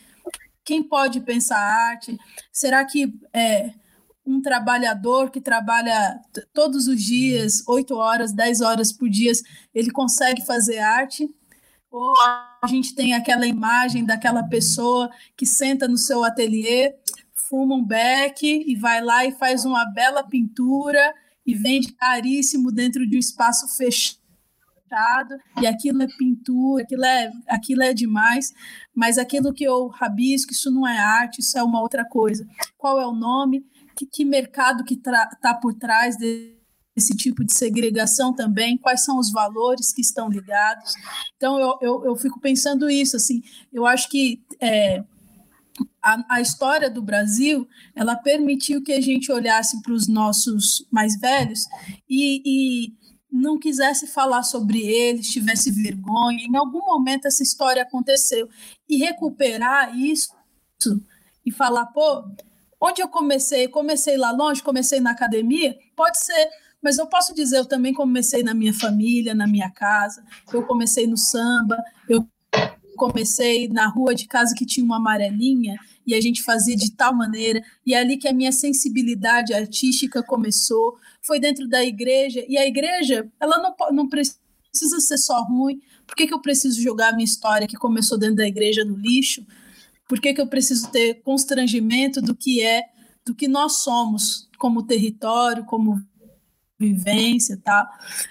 [0.63, 2.17] quem pode pensar arte?
[2.51, 3.73] Será que é,
[4.29, 6.19] um trabalhador que trabalha
[6.53, 9.31] todos os dias, oito horas, dez horas por dia,
[9.73, 11.27] ele consegue fazer arte?
[11.91, 16.93] Ou a gente tem aquela imagem daquela pessoa que senta no seu ateliê,
[17.33, 21.13] fuma um beck e vai lá e faz uma bela pintura
[21.43, 24.19] e vende caríssimo dentro de um espaço fechado
[25.61, 28.53] e aquilo é pintura, aquilo é, aquilo é demais,
[28.93, 32.47] mas aquilo que eu rabisco, isso não é arte, isso é uma outra coisa.
[32.77, 33.63] Qual é o nome?
[33.99, 38.77] Que, que mercado que está por trás desse tipo de segregação também?
[38.77, 40.93] Quais são os valores que estão ligados?
[41.35, 43.41] Então, eu, eu, eu fico pensando isso, assim,
[43.73, 45.03] eu acho que é,
[46.01, 51.19] a, a, história do Brasil ela permitiu que a gente olhasse para os nossos mais
[51.19, 51.65] velhos
[52.09, 52.99] e, e,
[53.31, 56.45] não quisesse falar sobre eles, tivesse vergonha.
[56.45, 58.49] Em algum momento essa história aconteceu.
[58.87, 60.33] E recuperar isso
[61.45, 62.23] e falar, pô,
[62.79, 63.67] onde eu comecei?
[63.67, 65.77] Comecei lá longe, comecei na academia?
[65.95, 66.49] Pode ser,
[66.81, 71.05] mas eu posso dizer, eu também comecei na minha família, na minha casa, eu comecei
[71.07, 72.27] no samba, eu
[72.95, 77.13] comecei na rua de casa que tinha uma amarelinha e a gente fazia de tal
[77.13, 82.57] maneira, e é ali que a minha sensibilidade artística começou, foi dentro da igreja, e
[82.57, 84.39] a igreja, ela não, não precisa
[84.99, 88.37] ser só ruim, por que, que eu preciso jogar a minha história que começou dentro
[88.37, 89.45] da igreja no lixo?
[90.09, 92.81] Por que, que eu preciso ter constrangimento do que é,
[93.25, 96.03] do que nós somos como território, como
[96.79, 97.85] vivência tal.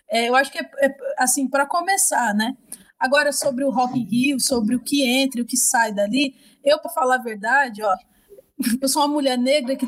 [0.09, 2.57] É, eu acho que é, é assim, para começar, né?
[2.99, 6.35] Agora, sobre o Rock in Rio, sobre o que entra e o que sai dali,
[6.65, 7.95] eu, para falar a verdade, ó,
[8.81, 9.87] eu sou uma mulher negra que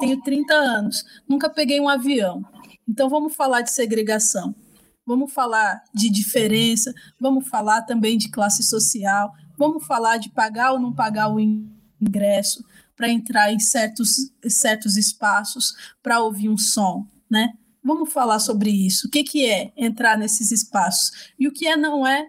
[0.00, 2.44] tenho 30 anos, nunca peguei um avião.
[2.86, 4.54] Então, vamos falar de segregação,
[5.06, 10.80] vamos falar de diferença, vamos falar também de classe social, vamos falar de pagar ou
[10.80, 11.38] não pagar o
[12.00, 12.64] ingresso
[12.96, 17.52] para entrar em certos, certos espaços para ouvir um som, né?
[17.82, 19.08] Vamos falar sobre isso.
[19.08, 21.32] O que, que é entrar nesses espaços?
[21.38, 22.26] E o que é não é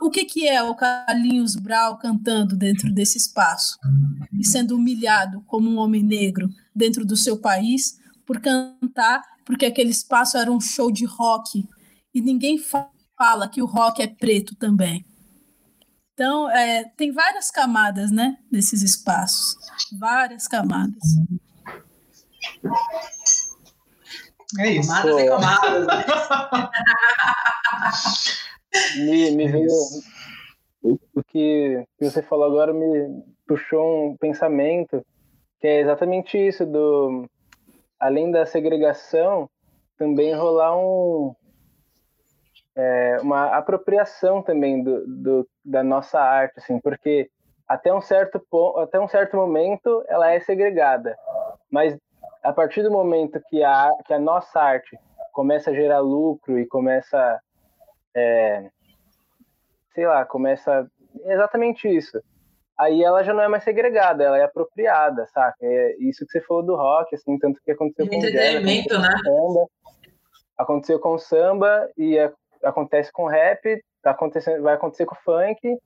[0.00, 3.78] o, que, que é o Carlinhos Brau cantando dentro desse espaço
[4.32, 9.90] e sendo humilhado como um homem negro dentro do seu país por cantar, porque aquele
[9.90, 11.62] espaço era um show de rock
[12.14, 15.04] e ninguém fala que o rock é preto também.
[16.16, 19.54] Então, é, tem várias camadas, né, nesses espaços,
[19.98, 20.96] várias camadas.
[24.58, 24.88] É isso.
[24.88, 25.86] Camadas e camadas.
[28.96, 29.68] me, me veio
[30.82, 35.04] o que você falou agora me puxou um pensamento
[35.60, 37.28] que é exatamente isso do
[38.00, 39.50] além da segregação
[39.98, 41.34] também rolar um
[42.76, 47.28] é, uma apropriação também do, do, da nossa arte assim porque
[47.66, 51.16] até um certo ponto, até um certo momento ela é segregada
[51.70, 51.96] mas
[52.42, 54.98] a partir do momento que a que a nossa arte
[55.32, 57.40] começa a gerar lucro e começa
[58.14, 58.70] é,
[59.96, 60.86] sei lá, começa
[61.24, 62.20] exatamente isso.
[62.78, 65.56] Aí ela já não é mais segregada, ela é apropriada, saca?
[65.62, 68.82] É isso que você falou do rock, assim, tanto que aconteceu com jazz, né?
[69.24, 69.66] Samba,
[70.58, 72.30] aconteceu com samba e é,
[72.68, 75.76] acontece com rap, tá acontecendo, vai acontecer com funk.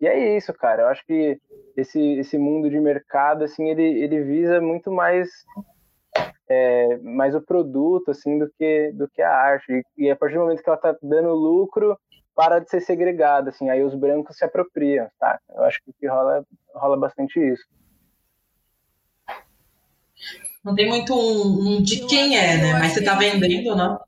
[0.00, 0.82] E é isso, cara.
[0.82, 1.38] Eu acho que
[1.76, 5.28] esse, esse mundo de mercado, assim, ele, ele visa muito mais
[6.48, 10.34] é, mais o produto assim do que do que a arte e, e a partir
[10.34, 11.98] do momento que ela está dando lucro
[12.34, 16.06] para de ser segregada assim aí os brancos se apropriam tá eu acho que, que
[16.06, 16.44] rola
[16.74, 17.64] rola bastante isso
[20.62, 23.98] não tem muito um, um de quem é né mas você está vendendo não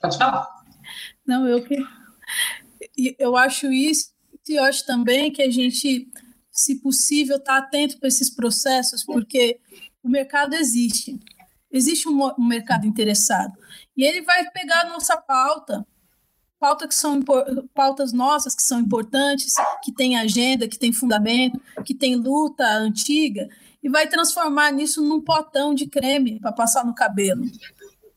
[0.00, 0.48] pode falar
[1.26, 1.76] não eu que
[3.18, 4.12] eu acho isso
[4.48, 6.08] e eu acho também que a gente
[6.58, 9.60] se possível, estar tá atento para esses processos, porque
[10.02, 11.16] o mercado existe.
[11.70, 13.52] Existe um, um, mercado interessado.
[13.96, 15.86] E ele vai pegar a nossa pauta,
[16.58, 17.20] pauta que são,
[17.72, 19.54] pautas nossas que são importantes,
[19.84, 23.48] que tem agenda, que tem fundamento, que tem luta antiga,
[23.80, 27.44] e vai transformar nisso num potão de creme para passar no cabelo.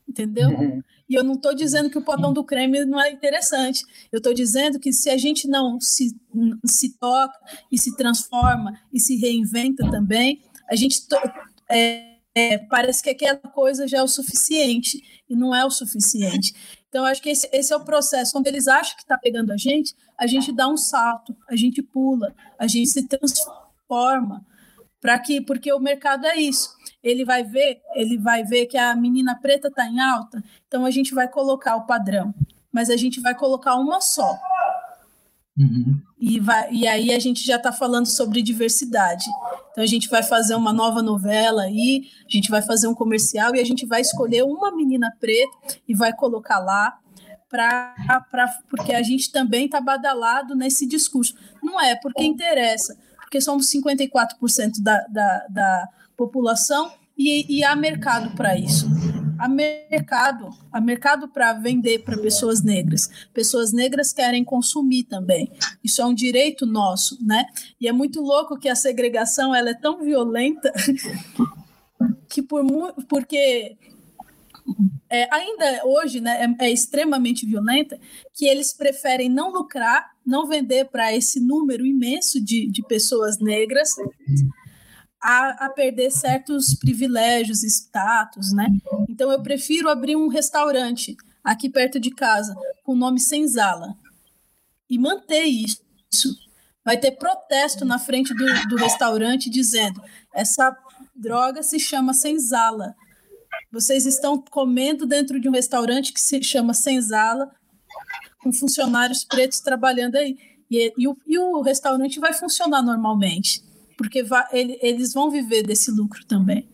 [0.08, 0.50] Entendeu?
[0.50, 0.82] Uhum.
[1.08, 3.84] E eu não estou dizendo que o potão do creme não é interessante.
[4.10, 6.14] Eu estou dizendo que se a gente não se,
[6.66, 7.38] se toca
[7.70, 11.00] e se transforma e se reinventa também, a gente
[11.70, 16.54] é, é, parece que aquela coisa já é o suficiente e não é o suficiente.
[16.88, 18.32] Então, acho que esse, esse é o processo.
[18.32, 21.82] Quando eles acham que está pegando a gente, a gente dá um salto, a gente
[21.82, 24.44] pula, a gente se transforma
[25.02, 26.70] para que porque o mercado é isso.
[27.02, 30.90] Ele vai ver, ele vai ver que a menina preta está em alta, então a
[30.90, 32.32] gente vai colocar o padrão,
[32.72, 34.38] mas a gente vai colocar uma só.
[35.58, 36.00] Uhum.
[36.18, 39.26] E, vai, e aí a gente já está falando sobre diversidade.
[39.72, 43.54] Então a gente vai fazer uma nova novela aí, a gente vai fazer um comercial
[43.56, 46.96] e a gente vai escolher uma menina preta e vai colocar lá
[47.50, 51.34] pra, pra, porque a gente também está badalado nesse discurso.
[51.62, 52.96] Não é porque interessa,
[53.32, 58.86] porque somos 54% da, da, da população e, e há mercado para isso.
[59.38, 63.08] Há mercado, há mercado para vender para pessoas negras.
[63.32, 65.50] Pessoas negras querem consumir também.
[65.82, 67.46] Isso é um direito nosso, né?
[67.80, 70.70] E é muito louco que a segregação ela é tão violenta
[72.28, 72.62] que por
[73.08, 73.78] porque
[75.08, 77.98] é, ainda hoje né, é, é, extremamente violenta,
[78.34, 83.90] que eles preferem não lucrar, não vender para esse número imenso de, de pessoas negras,
[85.20, 88.68] a, a, perder certos privilégios, status, né?
[89.08, 93.96] Então eu prefiro abrir um restaurante aqui perto de casa com o nome Senzala
[94.88, 95.80] e manter isso.
[96.84, 100.02] Vai ter protesto na frente do, do restaurante dizendo
[100.34, 100.76] essa
[101.14, 102.96] droga se chama Senzala
[103.72, 107.50] vocês estão comendo dentro de um restaurante que se chama Senzala,
[108.42, 110.36] com funcionários pretos trabalhando aí.
[110.70, 113.62] E, e, o, e o restaurante vai funcionar normalmente,
[113.96, 116.68] porque vai, ele, eles vão viver desse lucro também.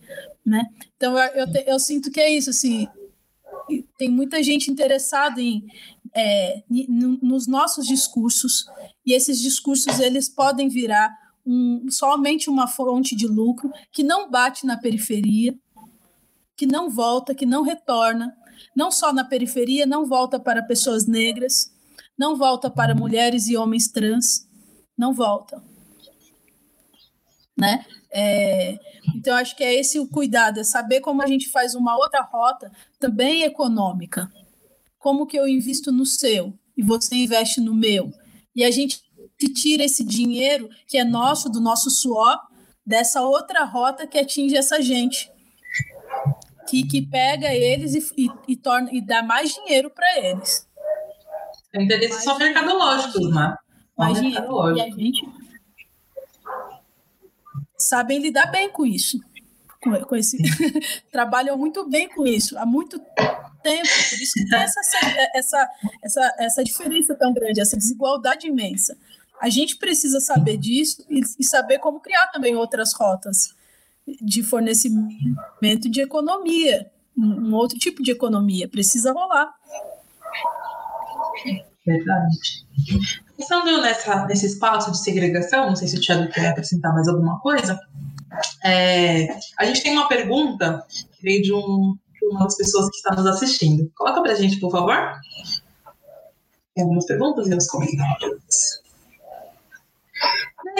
[0.45, 0.65] Né?
[0.95, 2.49] Então, eu, eu, te, eu sinto que é isso.
[2.49, 2.87] Assim,
[3.97, 5.65] tem muita gente interessada em,
[6.15, 6.63] é,
[7.21, 8.65] nos nossos discursos,
[9.05, 11.13] e esses discursos eles podem virar
[11.45, 15.57] um, somente uma fonte de lucro que não bate na periferia,
[16.55, 18.35] que não volta, que não retorna,
[18.75, 21.71] não só na periferia, não volta para pessoas negras,
[22.17, 24.47] não volta para mulheres e homens trans,
[24.97, 25.61] não volta.
[27.57, 27.85] Né?
[28.11, 28.77] É,
[29.15, 32.21] então, acho que é esse o cuidado, é saber como a gente faz uma outra
[32.21, 34.31] rota, também econômica.
[34.97, 38.11] Como que eu invisto no seu e você investe no meu.
[38.55, 39.01] E a gente
[39.53, 42.37] tira esse dinheiro que é nosso, do nosso suor,
[42.85, 45.31] dessa outra rota que atinge essa gente
[46.69, 50.67] que, que pega eles e, e, e torna e dá mais dinheiro para eles.
[51.73, 53.55] Interesses são mercadológicos, né?
[53.97, 54.77] Mais dinheiro.
[54.77, 55.27] E a gente
[57.77, 59.19] sabem lidar bem com isso.
[59.81, 60.37] Com, com esse
[61.11, 62.99] trabalham muito bem com isso há muito
[63.63, 63.87] tempo.
[64.09, 64.79] Por isso que tem essa,
[65.33, 65.69] essa,
[66.03, 68.97] essa, essa diferença tão grande, essa desigualdade imensa.
[69.41, 73.57] A gente precisa saber disso e, e saber como criar também outras rotas
[74.21, 79.53] de fornecimento de economia, um outro tipo de economia, precisa rolar.
[81.85, 82.65] Verdade.
[83.35, 87.39] Pensando nessa, nesse espaço de segregação, não sei se o Thiago quer acrescentar mais alguma
[87.39, 87.79] coisa,
[88.63, 92.97] é, a gente tem uma pergunta que veio de, um, de uma das pessoas que
[92.97, 93.91] está nos assistindo.
[93.95, 94.95] Coloca para a gente, por favor.
[96.75, 98.81] Tem algumas perguntas e os comentários.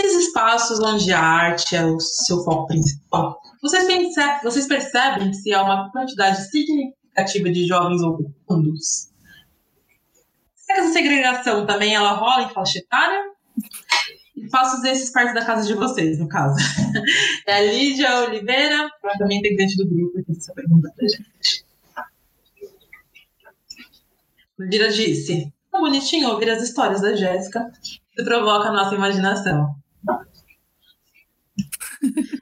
[0.02, 5.54] Nesses espaços onde a arte é o seu foco principal, vocês, pensam, vocês percebem se
[5.54, 9.10] há uma quantidade significativa de jovens ocupando-os?
[10.56, 13.26] Será que essa segregação também ela rola em faixa etária?
[14.50, 16.56] Faço esses partes da casa de vocês, no caso.
[17.45, 21.66] É a Lídia Oliveira, também integrante do grupo, que essa pergunta pra gente.
[24.58, 27.70] Lídia disse: é bonitinho ouvir as histórias da Jéssica
[28.16, 29.76] que provoca a nossa imaginação.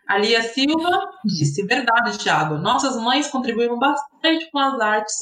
[0.08, 2.58] A Lia Silva disse: Verdade, Thiago.
[2.58, 5.16] Nossas mães contribuíram bastante com as artes,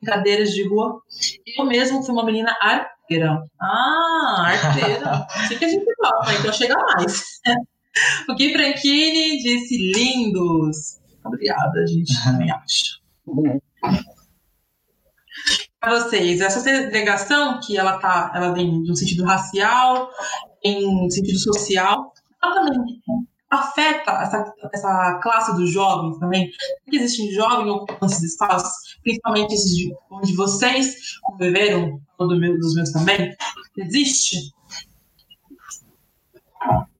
[0.00, 1.00] brincadeiras de rua.
[1.56, 3.42] Eu mesmo fui uma menina arteira.
[3.60, 5.26] Ah, arteira.
[5.34, 7.40] Assim que a gente gosta, então chega mais.
[8.28, 11.00] O Gui Franchini disse: Lindos.
[11.24, 12.98] Obrigada, gente também acha.
[15.80, 20.10] Para vocês, essa segregação que ela tá, ela vem de um sentido racial,
[20.62, 23.02] em sentido social, ela também
[23.50, 26.50] afeta essa, essa classe dos jovens também?
[26.88, 32.74] Que existem jovens ocupando esses espaços, principalmente esses de, onde vocês conviveram, do meu, dos
[32.74, 33.34] meus também?
[33.76, 34.52] Existe?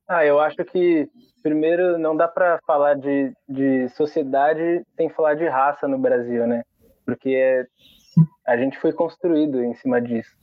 [0.09, 1.09] Ah, eu acho que
[1.43, 6.63] primeiro não dá para falar de, de sociedade sem falar de raça no Brasil, né?
[7.09, 7.67] porque
[8.47, 10.37] a gente foi construído em cima disso.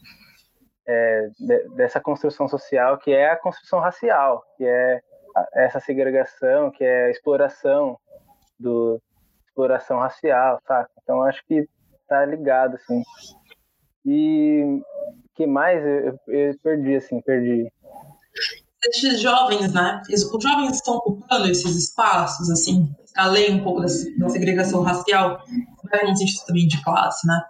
[0.87, 5.01] É, de, dessa construção social que é a construção racial, que é
[5.53, 7.97] essa segregação, que é a exploração
[8.59, 9.01] do
[9.47, 10.89] exploração racial, saca?
[11.01, 11.67] Então acho que
[12.07, 13.01] tá ligado assim.
[14.05, 14.81] E
[15.35, 17.71] que mais eu, eu perdi assim, perdi.
[18.83, 20.01] Esses jovens, né?
[20.09, 23.87] Os jovens estão ocupando esses espaços, assim, além um pouco da,
[24.19, 25.43] da segregação racial,
[25.89, 27.41] vai no sentido também de classe, né?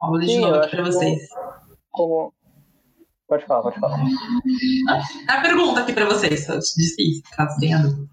[0.00, 1.28] Vou de novo aqui para vocês.
[1.90, 2.32] Como,
[3.28, 3.98] Pode falar, pode falar.
[5.28, 6.46] A pergunta aqui para vocês,
[6.76, 8.08] difícil, caso tenha dúvida.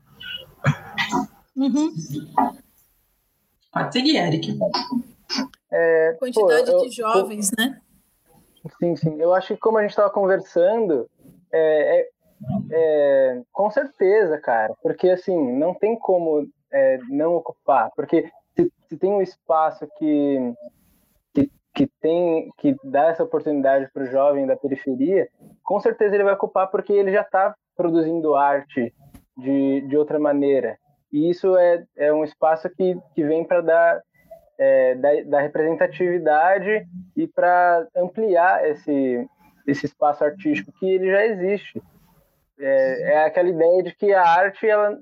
[1.55, 1.93] Uhum.
[3.72, 4.57] Pode seguir, Eric.
[5.72, 7.82] É, Quantidade pô, eu, de jovens, eu, né?
[8.80, 9.22] Sim, sim.
[9.22, 11.07] Eu acho que como a gente estava conversando,
[11.51, 12.09] é, é,
[12.72, 14.74] é, com certeza, cara.
[14.82, 17.91] Porque assim, não tem como é, não ocupar.
[17.95, 20.53] Porque se, se tem um espaço que
[21.74, 25.28] que tem que dá essa oportunidade para o jovem da periferia,
[25.63, 28.93] com certeza ele vai ocupar porque ele já está produzindo arte
[29.38, 30.78] de, de outra maneira.
[31.11, 34.01] E isso é, é um espaço que, que vem para dar,
[34.57, 39.28] é, dar, dar representatividade e para ampliar esse,
[39.67, 41.82] esse espaço artístico que ele já existe.
[42.59, 44.95] É, é aquela ideia de que a arte ela,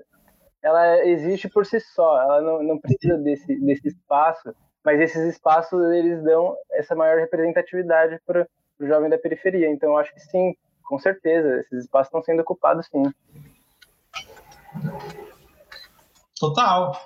[0.63, 4.53] ela existe por si só, ela não, não precisa desse, desse espaço
[4.83, 8.47] mas esses espaços eles dão essa maior representatividade para
[8.79, 9.69] o jovem da periferia.
[9.69, 13.03] Então, eu acho que sim, com certeza, esses espaços estão sendo ocupados, sim.
[16.39, 16.99] Total.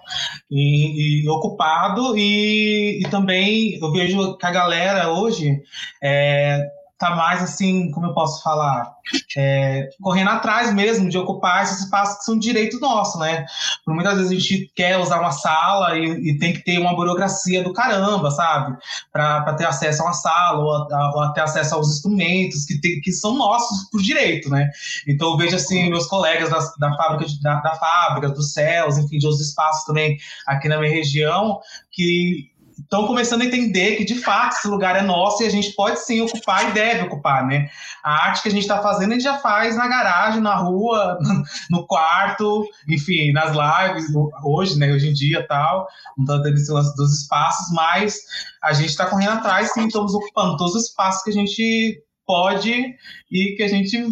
[0.49, 5.61] E, e ocupado, e, e, também eu vejo que a galera hoje
[6.01, 6.65] é,
[6.97, 8.89] tá mais assim, como eu posso falar,
[9.37, 13.45] é, correndo atrás mesmo de ocupar esses espaços que são direito nosso, né?
[13.83, 16.95] Por muitas vezes a gente quer usar uma sala e, e tem que ter uma
[16.95, 18.77] burocracia do caramba, sabe?
[19.11, 22.79] Para ter acesso a uma sala ou, a, ou a ter acesso aos instrumentos que,
[22.79, 24.69] tem, que são nossos por direito, né?
[25.05, 28.97] Então eu vejo assim meus colegas da, da fábrica, de, da, da fábrica, dos céus,
[28.97, 30.17] enfim, de outros espaços também
[30.47, 31.59] aqui na minha região
[31.91, 32.54] que
[32.85, 35.99] estão começando a entender que de fato esse lugar é nosso e a gente pode
[35.99, 37.67] sim ocupar e deve ocupar, né?
[38.03, 41.17] A arte que a gente está fazendo a gente já faz na garagem, na rua,
[41.69, 44.05] no quarto, enfim, nas lives
[44.43, 44.93] hoje, né?
[44.93, 48.19] Hoje em dia tal, não está tendo esse lance dos espaços, mas
[48.63, 52.95] a gente está correndo atrás, sim, estamos ocupando todos os espaços que a gente pode
[53.31, 54.05] e que a gente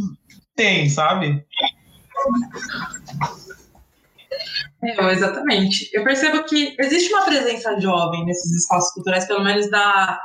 [0.56, 1.46] tem, sabe?
[4.84, 5.90] É, exatamente.
[5.94, 10.20] Eu percebo que existe uma presença jovem nesses espaços culturais, pelo menos da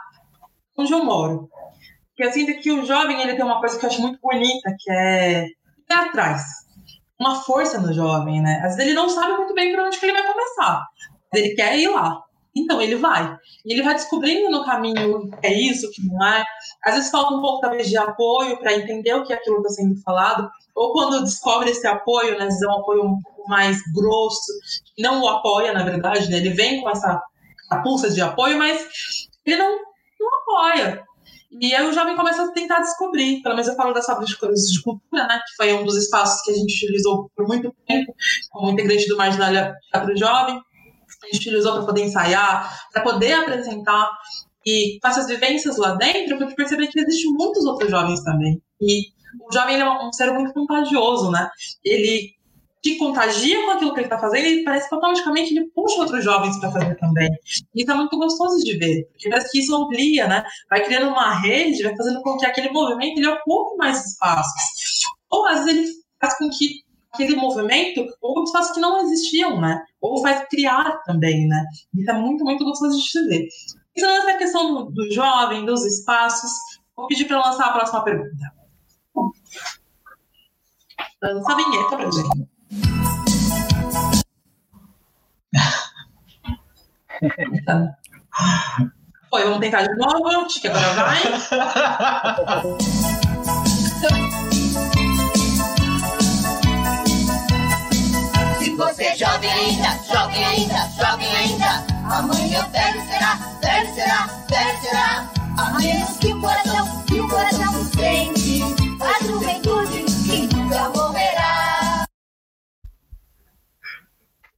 [0.76, 1.48] onde eu moro.
[2.16, 4.74] Que eu sinto que o jovem ele tem uma coisa que eu acho muito bonita,
[4.78, 6.42] que é ir atrás.
[7.18, 8.60] Uma força no jovem, né?
[8.64, 10.84] Às vezes ele não sabe muito bem para onde que ele vai começar.
[11.32, 12.20] Mas ele quer ir lá.
[12.58, 13.36] Então ele vai.
[13.64, 16.44] E ele vai descobrindo no caminho é isso, que não é.
[16.84, 20.00] Às vezes falta um pouco talvez de apoio para entender o que aquilo está sendo
[20.02, 20.50] falado.
[20.74, 22.48] Ou quando descobre esse apoio, né?
[22.48, 24.52] É um apoio um mais grosso,
[24.98, 26.36] não o apoia, na verdade, né?
[26.36, 27.20] Ele vem com essa
[27.82, 28.86] pulsa de apoio, mas
[29.44, 29.78] ele não,
[30.20, 31.08] não apoia.
[31.50, 34.82] E aí o jovem começa a tentar descobrir, pelo menos eu falo das fábricas de
[34.82, 38.14] cultura, né, que foi um dos espaços que a gente utilizou por muito tempo
[38.50, 40.60] como integrante do Marginalia para o Jovem.
[41.22, 44.10] A gente utilizou para poder ensaiar, para poder apresentar
[44.68, 48.60] e com essas vivências lá dentro, eu pude perceber que existem muitos outros jovens também.
[48.80, 49.06] E
[49.40, 51.48] o jovem é um ser muito contagioso, né?
[51.82, 52.34] Ele
[52.82, 56.22] te contagia com aquilo que ele está fazendo e parece que automaticamente ele puxa outros
[56.22, 57.28] jovens para fazer também.
[57.74, 60.44] E isso é muito gostoso de ver, porque parece que isso amplia, né?
[60.70, 64.52] Vai criando uma rede, vai fazendo com que aquele movimento ele ocupe mais espaços.
[65.30, 66.82] Ou às vezes ele faz com que
[67.24, 69.84] aquele movimento ocupe espaços que não existiam, né?
[70.00, 71.64] Ou faz criar também, né?
[71.94, 73.48] Isso é muito, muito gostoso de se ver.
[73.96, 76.50] Então, essa questão do, do jovem, dos espaços,
[76.96, 78.52] vou pedir para lançar a próxima pergunta.
[81.20, 82.48] Lança a vinheta para gente.
[89.28, 90.28] Foi, vamos tentar de novo.
[90.28, 91.18] Acho que agora vai.
[100.08, 105.30] jovem ainda, jovem ainda, amanhã velho será, velho será, velho será.
[105.58, 108.62] A menos que o coração, que o coração sente
[109.02, 112.06] a juventude que nunca morrerá.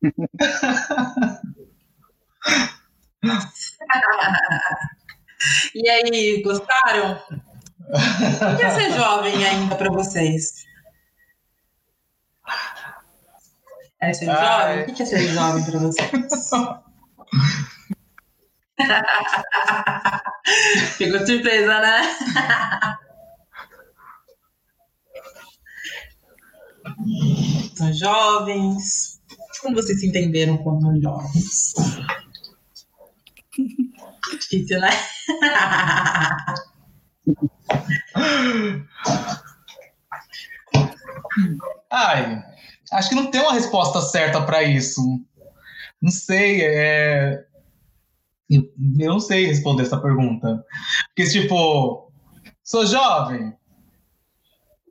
[5.74, 7.20] e aí, gostaram?
[7.88, 10.64] O que é ser jovem ainda para vocês?
[14.02, 14.82] É ser jovem?
[14.82, 16.10] O que é ser jovem para vocês?
[20.98, 22.00] Pegou surpresa, né?
[27.74, 29.20] São jovens.
[29.60, 31.74] Como vocês se entenderam como jovens?
[34.40, 34.90] Difícil, né?
[41.90, 42.42] Ai,
[42.92, 45.02] acho que não tem uma resposta certa para isso.
[46.00, 47.44] Não sei, é...
[48.48, 50.64] eu, não sei responder essa pergunta.
[51.08, 52.10] Porque, tipo,
[52.62, 53.54] sou jovem?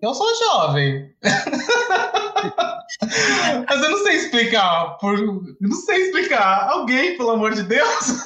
[0.02, 1.14] Eu sou jovem.
[3.68, 4.98] Mas eu não sei explicar.
[4.98, 5.18] Por...
[5.60, 6.70] Não sei explicar.
[6.70, 8.24] Alguém, pelo amor de Deus.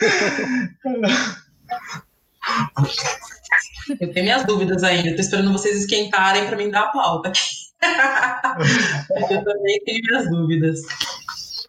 [3.88, 5.08] Eu tenho minhas dúvidas ainda.
[5.08, 7.32] Estou esperando vocês esquentarem para mim dar a pauta.
[9.30, 10.80] eu também tenho minhas dúvidas.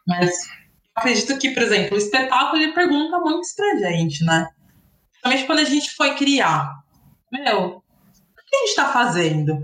[0.07, 0.31] Mas
[0.95, 4.47] acredito que, por exemplo, o espetáculo ele pergunta muito isso pra gente, né?
[5.11, 6.71] Principalmente quando a gente foi criar.
[7.31, 9.63] Meu, o que a gente está fazendo?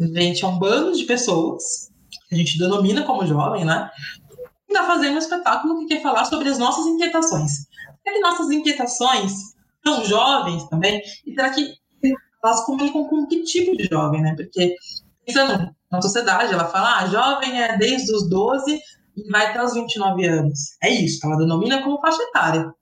[0.00, 1.90] A gente é um bando de pessoas,
[2.28, 3.90] que a gente denomina como jovem, né?
[4.68, 7.50] Está fazendo um espetáculo que quer falar sobre as nossas inquietações.
[8.02, 9.32] Será que nossas inquietações
[9.84, 11.02] são jovens também?
[11.26, 11.74] E será que
[12.42, 14.34] elas comunicam com que tipo de jovem, né?
[14.34, 14.74] Porque
[15.24, 18.78] pensando na sociedade, ela fala, ah, jovem é desde os 12
[19.16, 20.76] e vai até os 29 anos.
[20.82, 22.72] É isso, ela denomina como faixa etária.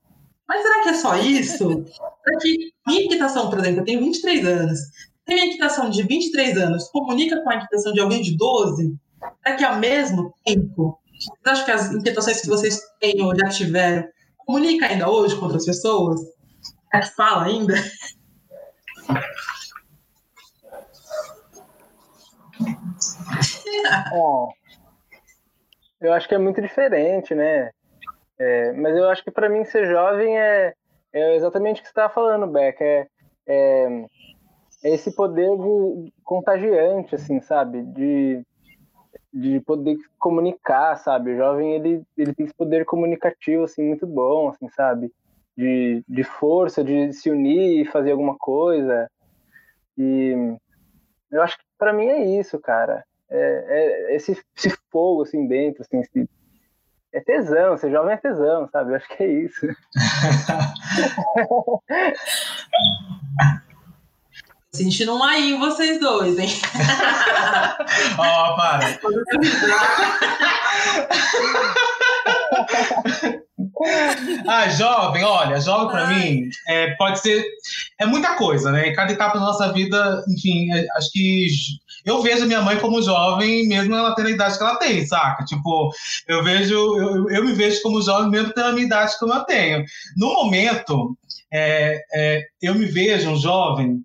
[0.47, 1.85] Mas será que é só isso?
[2.25, 4.79] Porque minha inquietação, por exemplo, eu tenho 23 anos.
[4.79, 8.97] Se minha inquietação de 23 anos comunica com a inquietação de alguém de 12,
[9.43, 10.99] será que ao mesmo tempo?
[11.19, 14.07] Vocês acham que as inquietações que vocês têm ou já tiveram
[14.39, 16.21] comunica ainda hoje com outras pessoas?
[16.95, 17.75] É que fala ainda?
[24.11, 24.53] Bom,
[26.01, 27.71] eu acho que é muito diferente, né?
[28.39, 30.75] É, mas eu acho que para mim ser jovem é,
[31.13, 32.81] é exatamente o que você estava falando, Beck.
[32.81, 33.07] É,
[33.47, 34.05] é,
[34.85, 37.83] é, esse poder de, contagiante, assim, sabe?
[37.83, 38.43] De,
[39.33, 41.33] de poder comunicar, sabe?
[41.33, 45.13] O jovem, ele, ele tem esse poder comunicativo, assim, muito bom, assim, sabe?
[45.59, 49.11] De, de força, de se unir e fazer alguma coisa.
[49.97, 50.57] E
[51.33, 53.05] eu acho que para mim é isso, cara.
[53.29, 56.31] É, é esse, esse, fogo assim dentro, assim, esse,
[57.13, 58.93] é tesão, ser jovem é tesão, sabe?
[58.93, 59.67] Eu acho que é isso.
[64.73, 66.49] Sentindo um aí em vocês dois, hein?
[68.19, 68.99] Ó, oh, para.
[74.47, 77.45] ah, jovem, olha, jovem para mim é, pode ser.
[78.01, 78.89] É muita coisa, né?
[78.89, 81.49] Em cada etapa da nossa vida, enfim, é, acho que
[82.05, 85.07] eu vejo a minha mãe como jovem, mesmo ela tendo a idade que ela tem,
[85.07, 85.45] saca?
[85.45, 85.91] Tipo,
[86.27, 89.45] eu vejo, eu, eu me vejo como jovem mesmo tendo a minha idade como eu
[89.45, 89.85] tenho.
[90.17, 91.17] No momento,
[91.53, 94.03] é, é, eu me vejo um jovem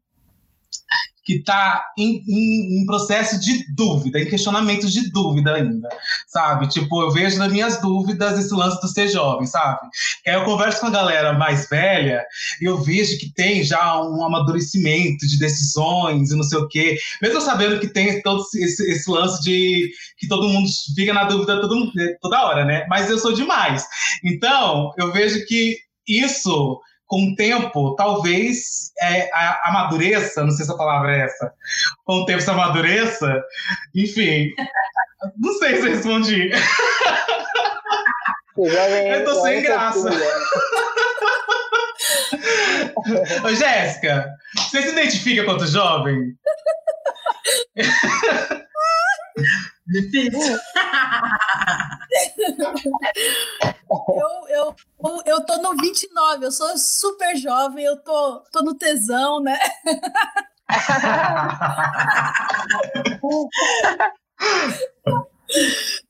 [1.24, 5.88] que está em, em, em, processo de dúvida, em questionamento de dúvida ainda,
[6.28, 6.67] sabe?
[6.67, 9.80] Tipo, eu vejo nas minhas dúvidas esse lance do ser jovem, sabe?
[10.28, 12.24] Aí eu converso com a galera mais velha
[12.61, 16.97] e eu vejo que tem já um amadurecimento de decisões e não sei o quê,
[17.21, 21.61] mesmo sabendo que tem todo esse, esse lance de que todo mundo fica na dúvida
[21.61, 22.86] todo, toda hora, né?
[22.89, 23.86] Mas eu sou demais.
[24.24, 26.80] Então, eu vejo que isso
[27.14, 29.30] com o tempo, talvez é,
[29.66, 31.53] amadureça, não sei se a palavra é essa,
[32.05, 33.39] com o tempo se amadureça,
[33.93, 34.51] enfim,
[35.38, 36.49] não sei se eu respondi.
[38.57, 40.09] eu tô sem graça.
[43.43, 46.36] Ô, Jéssica, você se identifica quanto jovem?
[49.86, 50.57] Difícil.
[53.89, 54.75] eu, eu,
[55.25, 59.59] eu tô no 29, eu sou super jovem, eu tô, tô no tesão, né?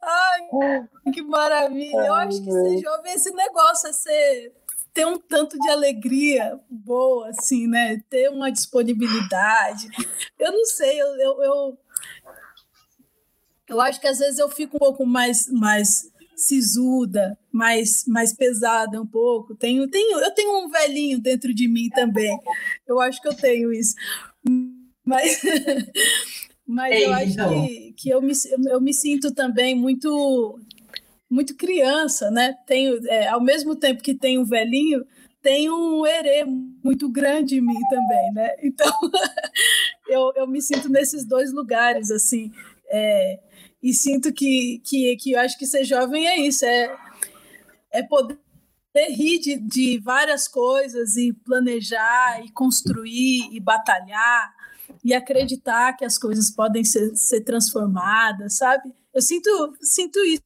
[0.01, 0.39] Ai,
[1.11, 1.97] que maravilha.
[1.97, 4.53] Eu acho que ser jovem é esse negócio, é ser
[4.93, 7.99] ter um tanto de alegria boa, assim, né?
[8.09, 9.88] Ter uma disponibilidade.
[10.38, 11.80] Eu não sei, eu, eu, eu,
[13.70, 19.01] eu acho que às vezes eu fico um pouco mais, mais sisuda, mais, mais pesada
[19.01, 19.55] um pouco.
[19.55, 22.38] Tenho, tenho, eu tenho um velhinho dentro de mim também.
[22.88, 23.95] Eu acho que eu tenho isso.
[25.05, 25.41] Mas,
[26.66, 27.68] mas Ei, eu acho então.
[27.68, 28.34] que, que eu, me,
[28.70, 30.59] eu me sinto também muito
[31.30, 32.53] muito criança, né?
[32.68, 35.03] Tenho, é, ao mesmo tempo que tenho um velhinho,
[35.41, 38.55] tem um herê muito grande em mim também, né?
[38.61, 38.88] Então,
[40.07, 42.51] eu, eu me sinto nesses dois lugares, assim.
[42.88, 43.39] É,
[43.84, 46.96] e sinto que, que, que eu acho que ser jovem é isso, é,
[47.92, 48.40] é poder
[49.10, 54.54] rir de, de várias coisas e planejar e construir e batalhar
[55.04, 58.90] e acreditar que as coisas podem ser, ser transformadas, sabe?
[59.14, 59.50] Eu sinto,
[59.82, 60.42] sinto isso,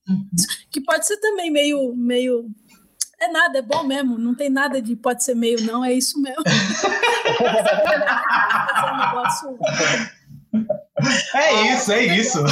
[0.72, 2.50] que pode ser também meio, meio
[3.20, 6.20] é nada, é bom mesmo, não tem nada de pode ser meio, não, é isso
[6.20, 6.42] mesmo.
[6.46, 7.38] é
[11.74, 12.44] isso, é isso.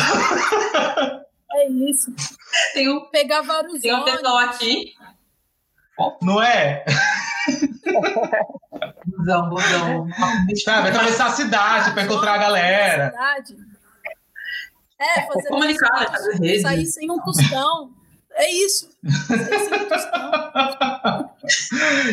[1.53, 2.13] É isso.
[2.73, 4.93] Tem um, pegar vários Tem um pessoal aqui.
[6.21, 6.83] Não é?
[9.05, 10.07] Busão, busão.
[10.63, 13.11] Sabe, atravessar a cidade para encontrar a galera.
[13.11, 13.55] Cidade.
[14.99, 16.61] É, fazer comunicar, redes.
[16.61, 17.93] Sair sem um tostão.
[18.31, 18.89] É isso.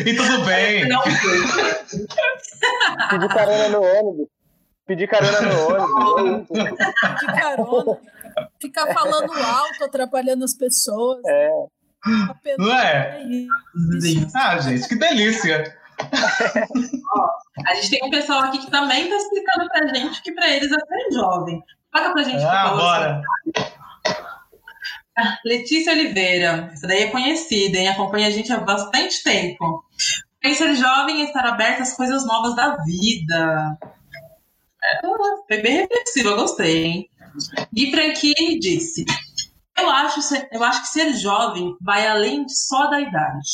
[0.05, 0.87] e tudo bem.
[3.09, 4.27] Pedir carona no ônibus.
[4.85, 5.67] Pedir carona no
[6.17, 6.47] ônibus.
[6.47, 7.99] Pedir carona.
[8.59, 11.21] Ficar falando alto, atrapalhando as pessoas.
[11.25, 11.49] É.
[12.57, 13.21] Não é?
[13.21, 13.47] é
[14.35, 15.77] ah, gente, que delícia.
[17.15, 17.29] Ó,
[17.65, 20.71] a gente tem um pessoal aqui que também está explicando pra gente que pra eles
[20.71, 21.61] é ser jovem.
[21.91, 22.43] Paga pra gente.
[22.43, 23.21] Ah, bora.
[25.45, 27.87] Letícia Oliveira, essa daí é conhecida, hein?
[27.87, 29.85] Acompanha a gente há bastante tempo.
[30.43, 33.77] Em ser jovem e estar aberta às coisas novas da vida.
[35.47, 37.09] Foi bem reflexiva, eu gostei, hein?
[37.73, 39.05] Gui Franchini disse:
[39.77, 40.19] eu acho,
[40.51, 43.49] eu acho que ser jovem vai além só da idade.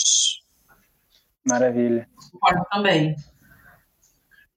[1.47, 2.07] Maravilha.
[2.31, 3.15] Concordo também.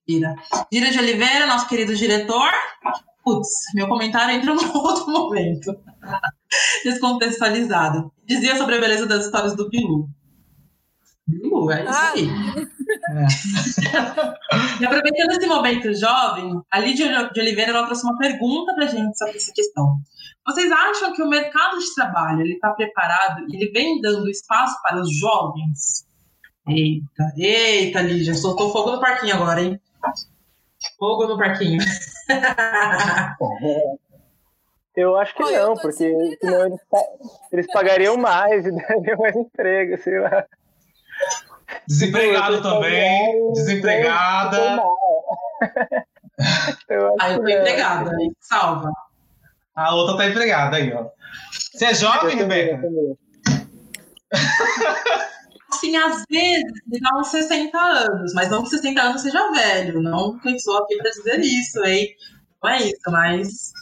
[0.08, 0.34] Gira.
[0.72, 2.50] Gira de Oliveira, nosso querido diretor.
[3.22, 5.74] Putz, meu comentário entra num outro momento.
[6.84, 8.12] Descontextualizado.
[8.24, 10.08] Dizia sobre a beleza das histórias do Bilu.
[11.26, 12.28] Bilu, é isso aí.
[13.10, 14.80] É.
[14.80, 18.88] e aproveitando esse momento jovem, a Lídia de Oliveira ela trouxe uma pergunta para a
[18.88, 19.98] gente sobre essa questão.
[20.46, 25.00] Vocês acham que o mercado de trabalho está preparado e ele vem dando espaço para
[25.00, 26.06] os jovens?
[26.68, 29.80] Eita, eita, Lídia, soltou fogo no parquinho agora, hein?
[30.98, 31.78] Fogo no parquinho.
[34.94, 36.80] Eu acho que não, porque senão eles,
[37.50, 40.44] eles pagariam mais e dariam mais emprego, sei lá.
[41.86, 44.82] Desempregado também, desempregada.
[47.20, 48.10] Aí eu tô empregada,
[48.40, 48.90] salva.
[49.74, 51.06] A outra tá empregada aí, ó.
[51.52, 52.80] Você é jovem, Rebeca?
[55.72, 60.38] Assim, às vezes, dá uns 60 anos, mas não que 60 anos seja velho, não
[60.40, 62.14] pensou aqui para dizer isso, hein?
[62.62, 63.72] Não é isso, mas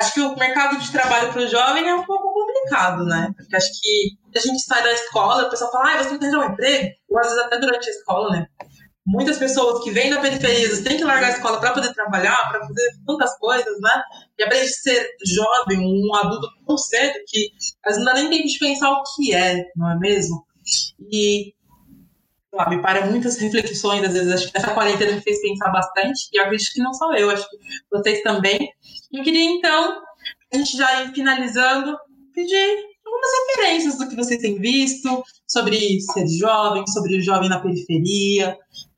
[0.00, 3.32] acho que o mercado de trabalho para o jovem é um pouco complicado, né?
[3.36, 6.24] Porque acho que a gente sai da escola, o pessoal fala, ah, você tem que
[6.26, 8.46] arranjar um emprego, ou às vezes até durante a escola, né?
[9.06, 12.60] Muitas pessoas que vêm da periferia têm que largar a escola para poder trabalhar, para
[12.60, 14.02] fazer tantas coisas, né?
[14.38, 17.50] E aprende a ser jovem, um adulto tão cedo que
[17.84, 20.46] às vezes não dá nem tempo de pensar o que é, não é mesmo?
[21.10, 21.54] E
[22.52, 26.28] lá, me param muitas reflexões, às vezes, acho que essa quarentena me fez pensar bastante,
[26.32, 27.56] e eu acredito que não só eu, acho que
[27.90, 28.70] vocês também.
[29.12, 30.02] Eu queria, então,
[30.52, 31.96] a gente já ir finalizando,
[32.34, 37.60] pedir algumas referências do que vocês têm visto sobre ser jovem, sobre o jovem na
[37.60, 38.56] periferia.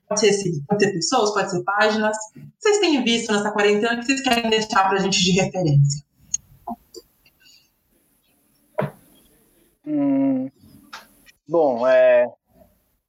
[0.08, 2.16] Pode ser, pode ser pessoas, pode ser páginas.
[2.36, 5.30] O que vocês têm visto nessa quarentena que vocês querem deixar para a gente de
[5.32, 6.04] referência?
[9.86, 10.50] Hum,
[11.48, 12.26] bom, é,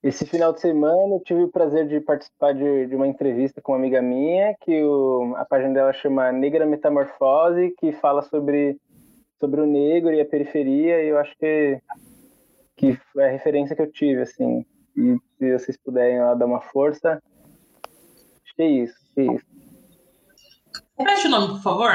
[0.04, 3.72] esse final de semana eu tive o prazer de participar de, de uma entrevista com
[3.72, 8.80] uma amiga minha, que o, a página dela chama Negra Metamorfose, que fala sobre,
[9.40, 11.80] sobre o negro e a periferia, e eu acho que,
[12.76, 14.66] que foi a referência que eu tive, assim.
[14.98, 17.22] E se vocês puderem lá dar uma força,
[18.44, 19.46] acho que é isso, é isso.
[20.98, 21.92] Repete o nome, por favor.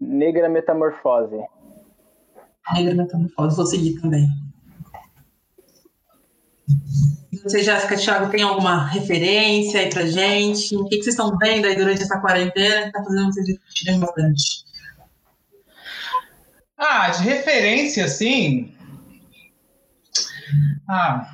[0.00, 1.40] Negra Metamorfose.
[2.74, 4.26] Negra Metamorfose, vou seguir também.
[7.42, 10.76] Você, Jéssica, Thiago, tem alguma referência aí pra gente?
[10.76, 14.64] O que, vocês estão vendo aí durante essa quarentena que tá fazendo vocês discutirem bastante?
[16.78, 18.72] Ah, de referência, assim.
[20.88, 21.26] Ah,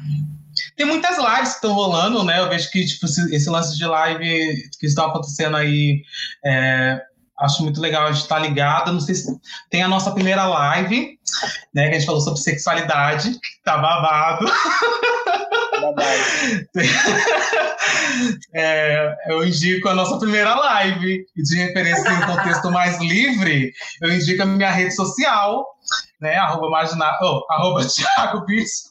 [0.76, 2.38] tem muitas lives que estão rolando, né?
[2.38, 6.02] Eu vejo que tipo, esse lance de live que está acontecendo aí
[6.44, 7.02] é,
[7.38, 8.92] acho muito legal a gente estar tá ligado.
[8.92, 9.38] Não sei se
[9.70, 11.18] tem a nossa primeira live,
[11.74, 11.88] né?
[11.88, 14.46] Que a gente falou sobre sexualidade, tá babado.
[18.54, 21.24] é, eu indico a nossa primeira live.
[21.36, 23.72] E de referência em um contexto mais livre,
[24.02, 25.66] eu indico a minha rede social,
[26.20, 26.36] né?
[26.36, 28.88] Arroba, marginal, oh, arroba Thiago Bispo.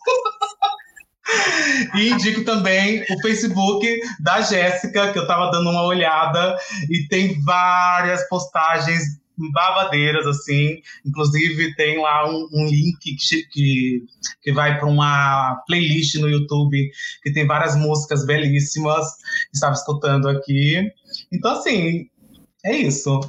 [1.95, 3.85] E indico também o Facebook
[4.21, 6.57] da Jéssica, que eu estava dando uma olhada,
[6.89, 9.03] e tem várias postagens
[9.53, 10.81] babadeiras, assim.
[11.05, 14.03] Inclusive, tem lá um, um link que, que,
[14.41, 16.89] que vai para uma playlist no YouTube
[17.23, 19.05] que tem várias músicas belíssimas.
[19.53, 20.91] Estava escutando aqui.
[21.31, 22.09] Então, assim,
[22.65, 23.19] é isso.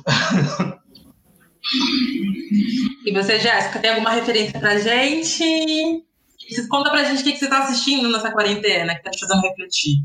[3.04, 6.04] E você, Jéssica, tem alguma referência pra gente?
[6.68, 9.96] Conta pra gente o que você tá assistindo nessa quarentena, que tá te fazendo refletir.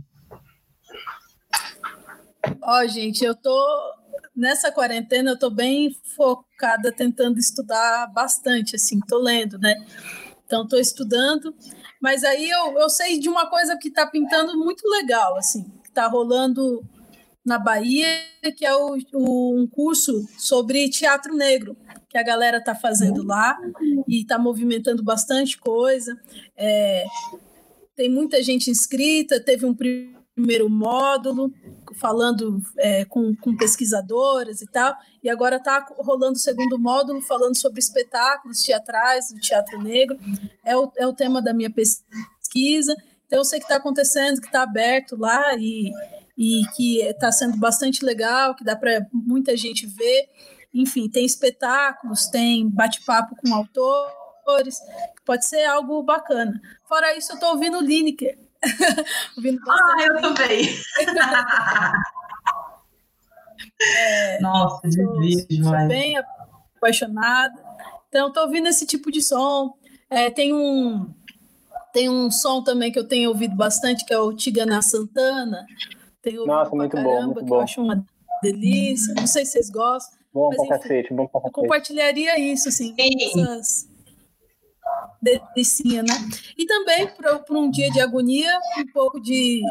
[2.62, 3.94] Ó, oh, gente, eu tô
[4.36, 9.76] nessa quarentena, eu tô bem focada tentando estudar bastante, assim, tô lendo, né?
[10.46, 11.56] Então, tô estudando,
[12.02, 15.92] mas aí eu, eu sei de uma coisa que tá pintando muito legal, assim, que
[15.92, 16.84] tá rolando
[17.46, 18.08] na Bahia,
[18.56, 21.76] que é o, o, um curso sobre teatro negro,
[22.10, 23.58] que a galera está fazendo lá
[24.08, 26.18] e está movimentando bastante coisa.
[26.56, 27.06] É,
[27.96, 30.23] tem muita gente inscrita, teve um primeiro
[30.70, 31.54] módulo
[31.96, 37.58] falando é, com, com pesquisadoras e tal, e agora está rolando o segundo módulo falando
[37.58, 40.18] sobre espetáculos teatrais do teatro negro.
[40.66, 42.96] É o, é o tema da minha pesquisa.
[43.28, 45.92] Então, eu sei que está acontecendo, que está aberto lá e
[46.38, 50.30] e que está sendo bastante legal, que dá para muita gente ver.
[50.74, 54.80] Enfim, tem espetáculos, tem bate-papo com autores,
[55.24, 56.60] pode ser algo bacana.
[56.88, 58.38] Fora isso, eu estou ouvindo Lineker.
[59.38, 60.70] ouvindo ah, eu também.
[63.82, 65.24] é, Nossa, sou,
[65.64, 67.54] sou bem apaixonada.
[68.10, 69.74] Então, estou ouvindo esse tipo de som.
[70.10, 71.14] É, tem um
[71.94, 75.64] tem um som também que eu tenho ouvido bastante, que é o Tigana Santana,
[76.24, 77.56] tenho Nossa, muito caramba, bom, muito que bom.
[77.56, 78.06] eu acho uma
[78.42, 79.14] delícia.
[79.14, 80.18] Não sei se vocês gostam.
[80.34, 81.48] Bom mas, pra enfim, cacete, bom pra cacete.
[81.58, 83.88] Eu compartilharia isso, assim, essas
[85.22, 86.14] delicinha, né?
[86.58, 89.62] E também para um dia de agonia, um pouco de,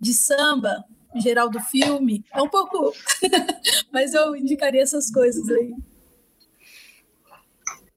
[0.00, 0.84] de samba,
[1.16, 2.24] geral do filme.
[2.32, 2.92] É um pouco.
[3.92, 5.74] mas eu indicaria essas coisas aí.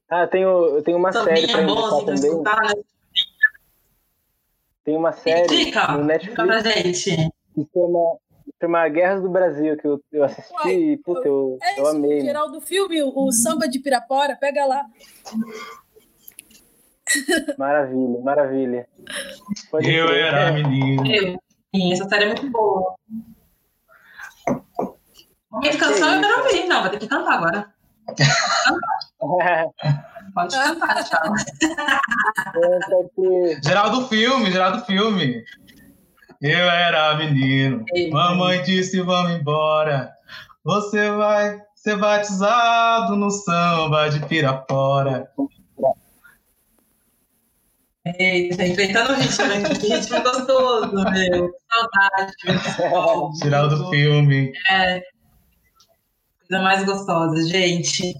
[0.08, 2.14] Ah, eu tenho, eu tenho uma também série para é indicar também.
[2.14, 2.82] Escutar, né?
[4.84, 7.02] Tem uma série Dica, no Netflix.
[7.04, 8.18] Gente que chama,
[8.60, 11.96] chama Guerras do Brasil, que eu, eu assisti Uai, e, puta, eu, é eu isso,
[11.96, 12.18] amei.
[12.18, 14.84] No geral do filme, o, o Samba de Pirapora, pega lá.
[17.58, 18.88] Maravilha, maravilha.
[19.70, 20.16] Pode eu ser.
[20.16, 21.06] era menino.
[21.06, 21.38] Eu.
[21.74, 22.94] Sim, essa série é muito boa.
[25.50, 27.72] Momento canção eu quero ouvir, não, vai ter que cantar agora.
[30.34, 31.34] Pode cantar, tchau.
[33.64, 35.44] Geraldo Filme, Geraldo Filme.
[36.40, 40.10] Eu era menino, mamãe disse vamos embora.
[40.64, 45.30] Você vai ser batizado no samba de Pirapora.
[48.04, 49.62] Eita, enfrentando o ritmo, né?
[49.62, 51.50] que ritmo gostoso, meu.
[51.70, 53.38] Saudade.
[53.40, 54.52] Tirar do filme.
[54.70, 55.02] É.
[56.48, 58.14] Coisa mais gostosa, gente.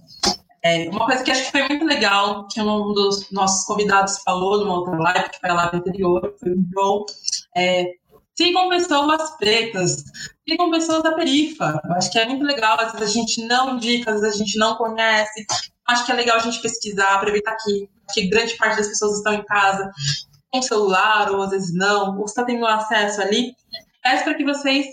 [0.62, 4.60] É, uma coisa que acho que foi muito legal, que um dos nossos convidados falou
[4.60, 7.04] numa outra live, que foi a live anterior, foi o Joe,
[7.56, 7.86] é,
[8.40, 10.02] Sigam pessoas pretas,
[10.48, 11.78] sigam pessoas da perifa.
[11.84, 14.38] Eu acho que é muito legal, às vezes a gente não indica, às vezes a
[14.38, 15.44] gente não conhece.
[15.86, 19.34] Acho que é legal a gente pesquisar, aproveitar que, que grande parte das pessoas estão
[19.34, 19.90] em casa
[20.52, 23.54] com celular, ou às vezes não, ou está tendo acesso ali.
[24.02, 24.86] Peço para que vocês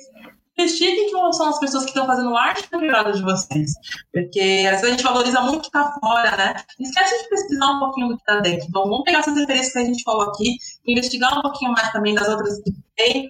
[0.57, 3.71] investiguem quem são as pessoas que estão fazendo arte na privada de vocês.
[4.11, 6.55] Porque às vezes a gente valoriza muito o que está fora, né?
[6.79, 8.67] Esquece de pesquisar um pouquinho do que está dentro.
[8.67, 10.55] Então vamos pegar essas referências que a gente falou aqui,
[10.85, 13.29] investigar um pouquinho mais também das outras que tem,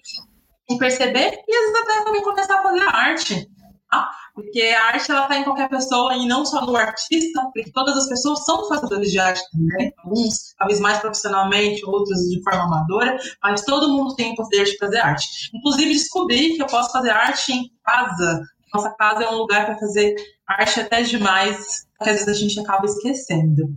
[0.69, 3.49] e perceber, e às vezes até também começar a fazer arte.
[3.89, 4.09] Tá?
[4.37, 7.97] Porque a arte ela está em qualquer pessoa e não só no artista, porque todas
[7.97, 13.17] as pessoas são fazedores de arte também, alguns talvez mais profissionalmente, outros de forma amadora,
[13.41, 15.49] mas todo mundo tem o poder de fazer arte.
[15.55, 18.43] Inclusive descobri que eu posso fazer arte em casa.
[18.71, 20.13] Nossa casa é um lugar para fazer
[20.47, 23.75] arte até demais, que às vezes a gente acaba esquecendo.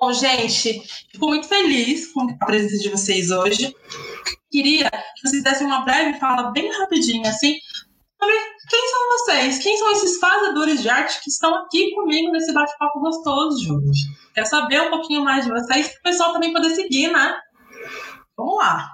[0.00, 3.72] Bom, gente, fico muito feliz com a presença de vocês hoje.
[4.50, 7.58] Queria que vocês dessem uma breve fala bem rapidinho, assim,
[8.18, 8.34] sobre
[8.68, 9.58] quem são vocês?
[9.62, 14.00] Quem são esses fazedores de arte que estão aqui comigo nesse bate-papo gostoso de hoje?
[14.34, 17.36] Quero saber um pouquinho mais de vocês, para o pessoal também poder seguir, né?
[18.36, 18.90] Vamos lá.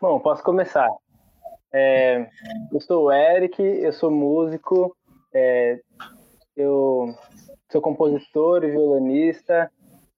[0.00, 0.88] Bom, posso começar.
[1.72, 2.28] É,
[2.72, 4.96] eu sou o Eric, eu sou músico,
[5.32, 5.80] é,
[6.56, 7.14] eu
[7.70, 9.70] sou compositor e violonista.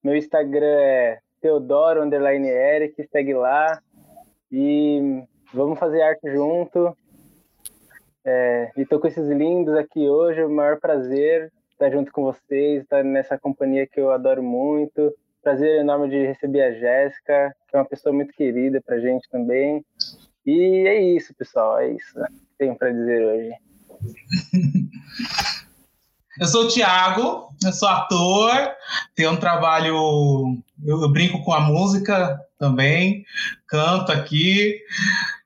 [0.03, 3.81] Meu Instagram é Teodoro Eric, segue lá.
[4.51, 6.97] E vamos fazer arte junto.
[8.25, 12.83] É, e tô com esses lindos aqui hoje, o maior prazer estar junto com vocês,
[12.83, 15.15] estar nessa companhia que eu adoro muito.
[15.43, 19.85] Prazer enorme de receber a Jéssica, que é uma pessoa muito querida pra gente também.
[20.45, 22.19] E é isso, pessoal, é isso.
[22.59, 23.51] tem para dizer hoje.
[26.39, 28.51] Eu sou o Thiago, eu sou ator,
[29.15, 29.97] tenho um trabalho.
[30.85, 33.25] Eu, eu brinco com a música também,
[33.69, 34.79] canto aqui,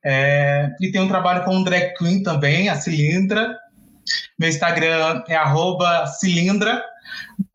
[0.04, 3.56] é, e tenho um trabalho com drag queen também, a Cilindra.
[4.38, 6.82] Meu Instagram é cilindra,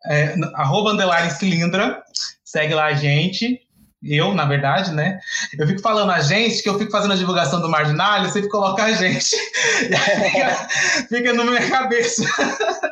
[0.05, 2.01] é, arroba underline cilindra.
[2.43, 3.59] Segue lá a gente.
[4.01, 5.19] Eu, na verdade, né?
[5.57, 8.49] Eu fico falando a gente, que eu fico fazendo a divulgação do Marginal, eu sempre
[8.49, 9.35] coloco a gente.
[9.85, 10.67] Fica,
[11.09, 12.23] fica na minha cabeça.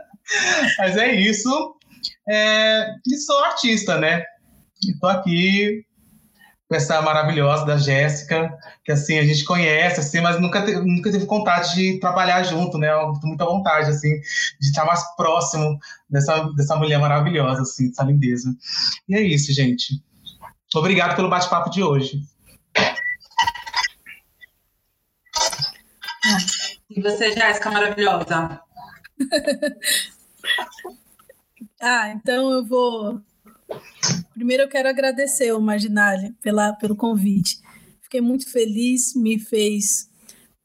[0.80, 1.76] Mas é isso.
[2.28, 4.24] É, e sou artista, né?
[4.82, 5.86] Estou aqui
[6.76, 11.26] essa maravilhosa da Jéssica, que assim a gente conhece, assim, mas nunca, te, nunca teve
[11.26, 12.90] vontade de trabalhar junto, né?
[13.24, 14.20] Muita vontade, assim,
[14.60, 15.78] de estar mais próximo
[16.10, 18.54] dessa, dessa mulher maravilhosa, assim, dessa lindeza.
[19.08, 20.02] E é isso, gente.
[20.76, 22.22] Obrigado pelo bate-papo de hoje.
[26.90, 28.62] E você, Jéssica, maravilhosa?
[31.82, 33.22] ah, então eu vou.
[34.34, 37.60] Primeiro eu quero agradecer ao Marginale pela, pelo convite.
[38.02, 40.10] Fiquei muito feliz, me fez.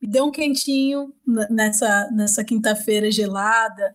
[0.01, 1.13] Me deu um quentinho
[1.51, 3.95] nessa, nessa quinta-feira gelada.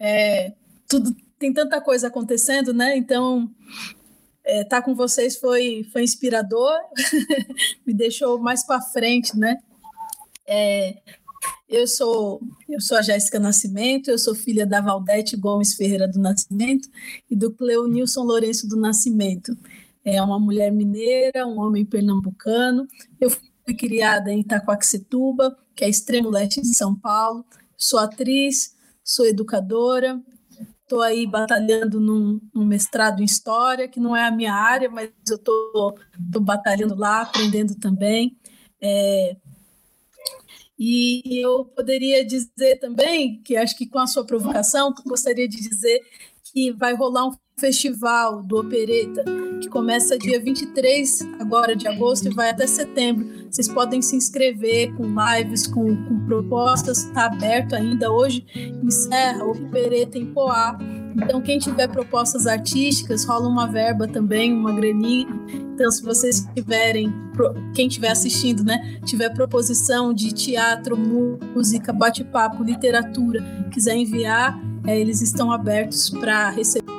[0.00, 0.54] É,
[0.88, 2.96] tudo tem tanta coisa acontecendo, né?
[2.96, 3.48] Então,
[4.44, 6.76] estar é, tá com vocês foi, foi inspirador,
[7.86, 9.56] me deixou mais para frente, né?
[10.46, 10.96] É,
[11.68, 16.18] eu sou eu sou a Jéssica Nascimento, eu sou filha da Valdete Gomes Ferreira do
[16.18, 16.88] Nascimento
[17.30, 19.56] e do Cleonilson Lourenço do Nascimento.
[20.04, 22.86] É uma mulher mineira, um homem pernambucano.
[23.20, 27.44] Eu fui criada em Itacoaxetuba, que é extremo leste de São Paulo.
[27.76, 28.74] Sou atriz,
[29.04, 30.20] sou educadora,
[30.82, 35.10] estou aí batalhando num, num, mestrado em História, que não é a minha área, mas
[35.28, 35.98] eu estou
[36.40, 38.38] batalhando lá, aprendendo também.
[38.80, 39.36] É,
[40.78, 46.00] e eu poderia dizer também, que acho que com a sua provocação, gostaria de dizer
[46.52, 49.24] que vai rolar um festival do Opereta,
[49.60, 53.26] que começa dia 23 agora de agosto e vai até setembro.
[53.50, 58.46] Vocês podem se inscrever com lives, com, com propostas, está aberto ainda hoje,
[58.82, 60.78] encerra o Opereta em Poá.
[61.16, 65.26] Então, quem tiver propostas artísticas, rola uma verba também, uma graninha.
[65.74, 67.12] Então, se vocês tiverem,
[67.74, 73.42] quem estiver assistindo, né, tiver proposição de teatro, música, bate-papo, literatura,
[73.72, 76.98] quiser enviar, é, eles estão abertos para receber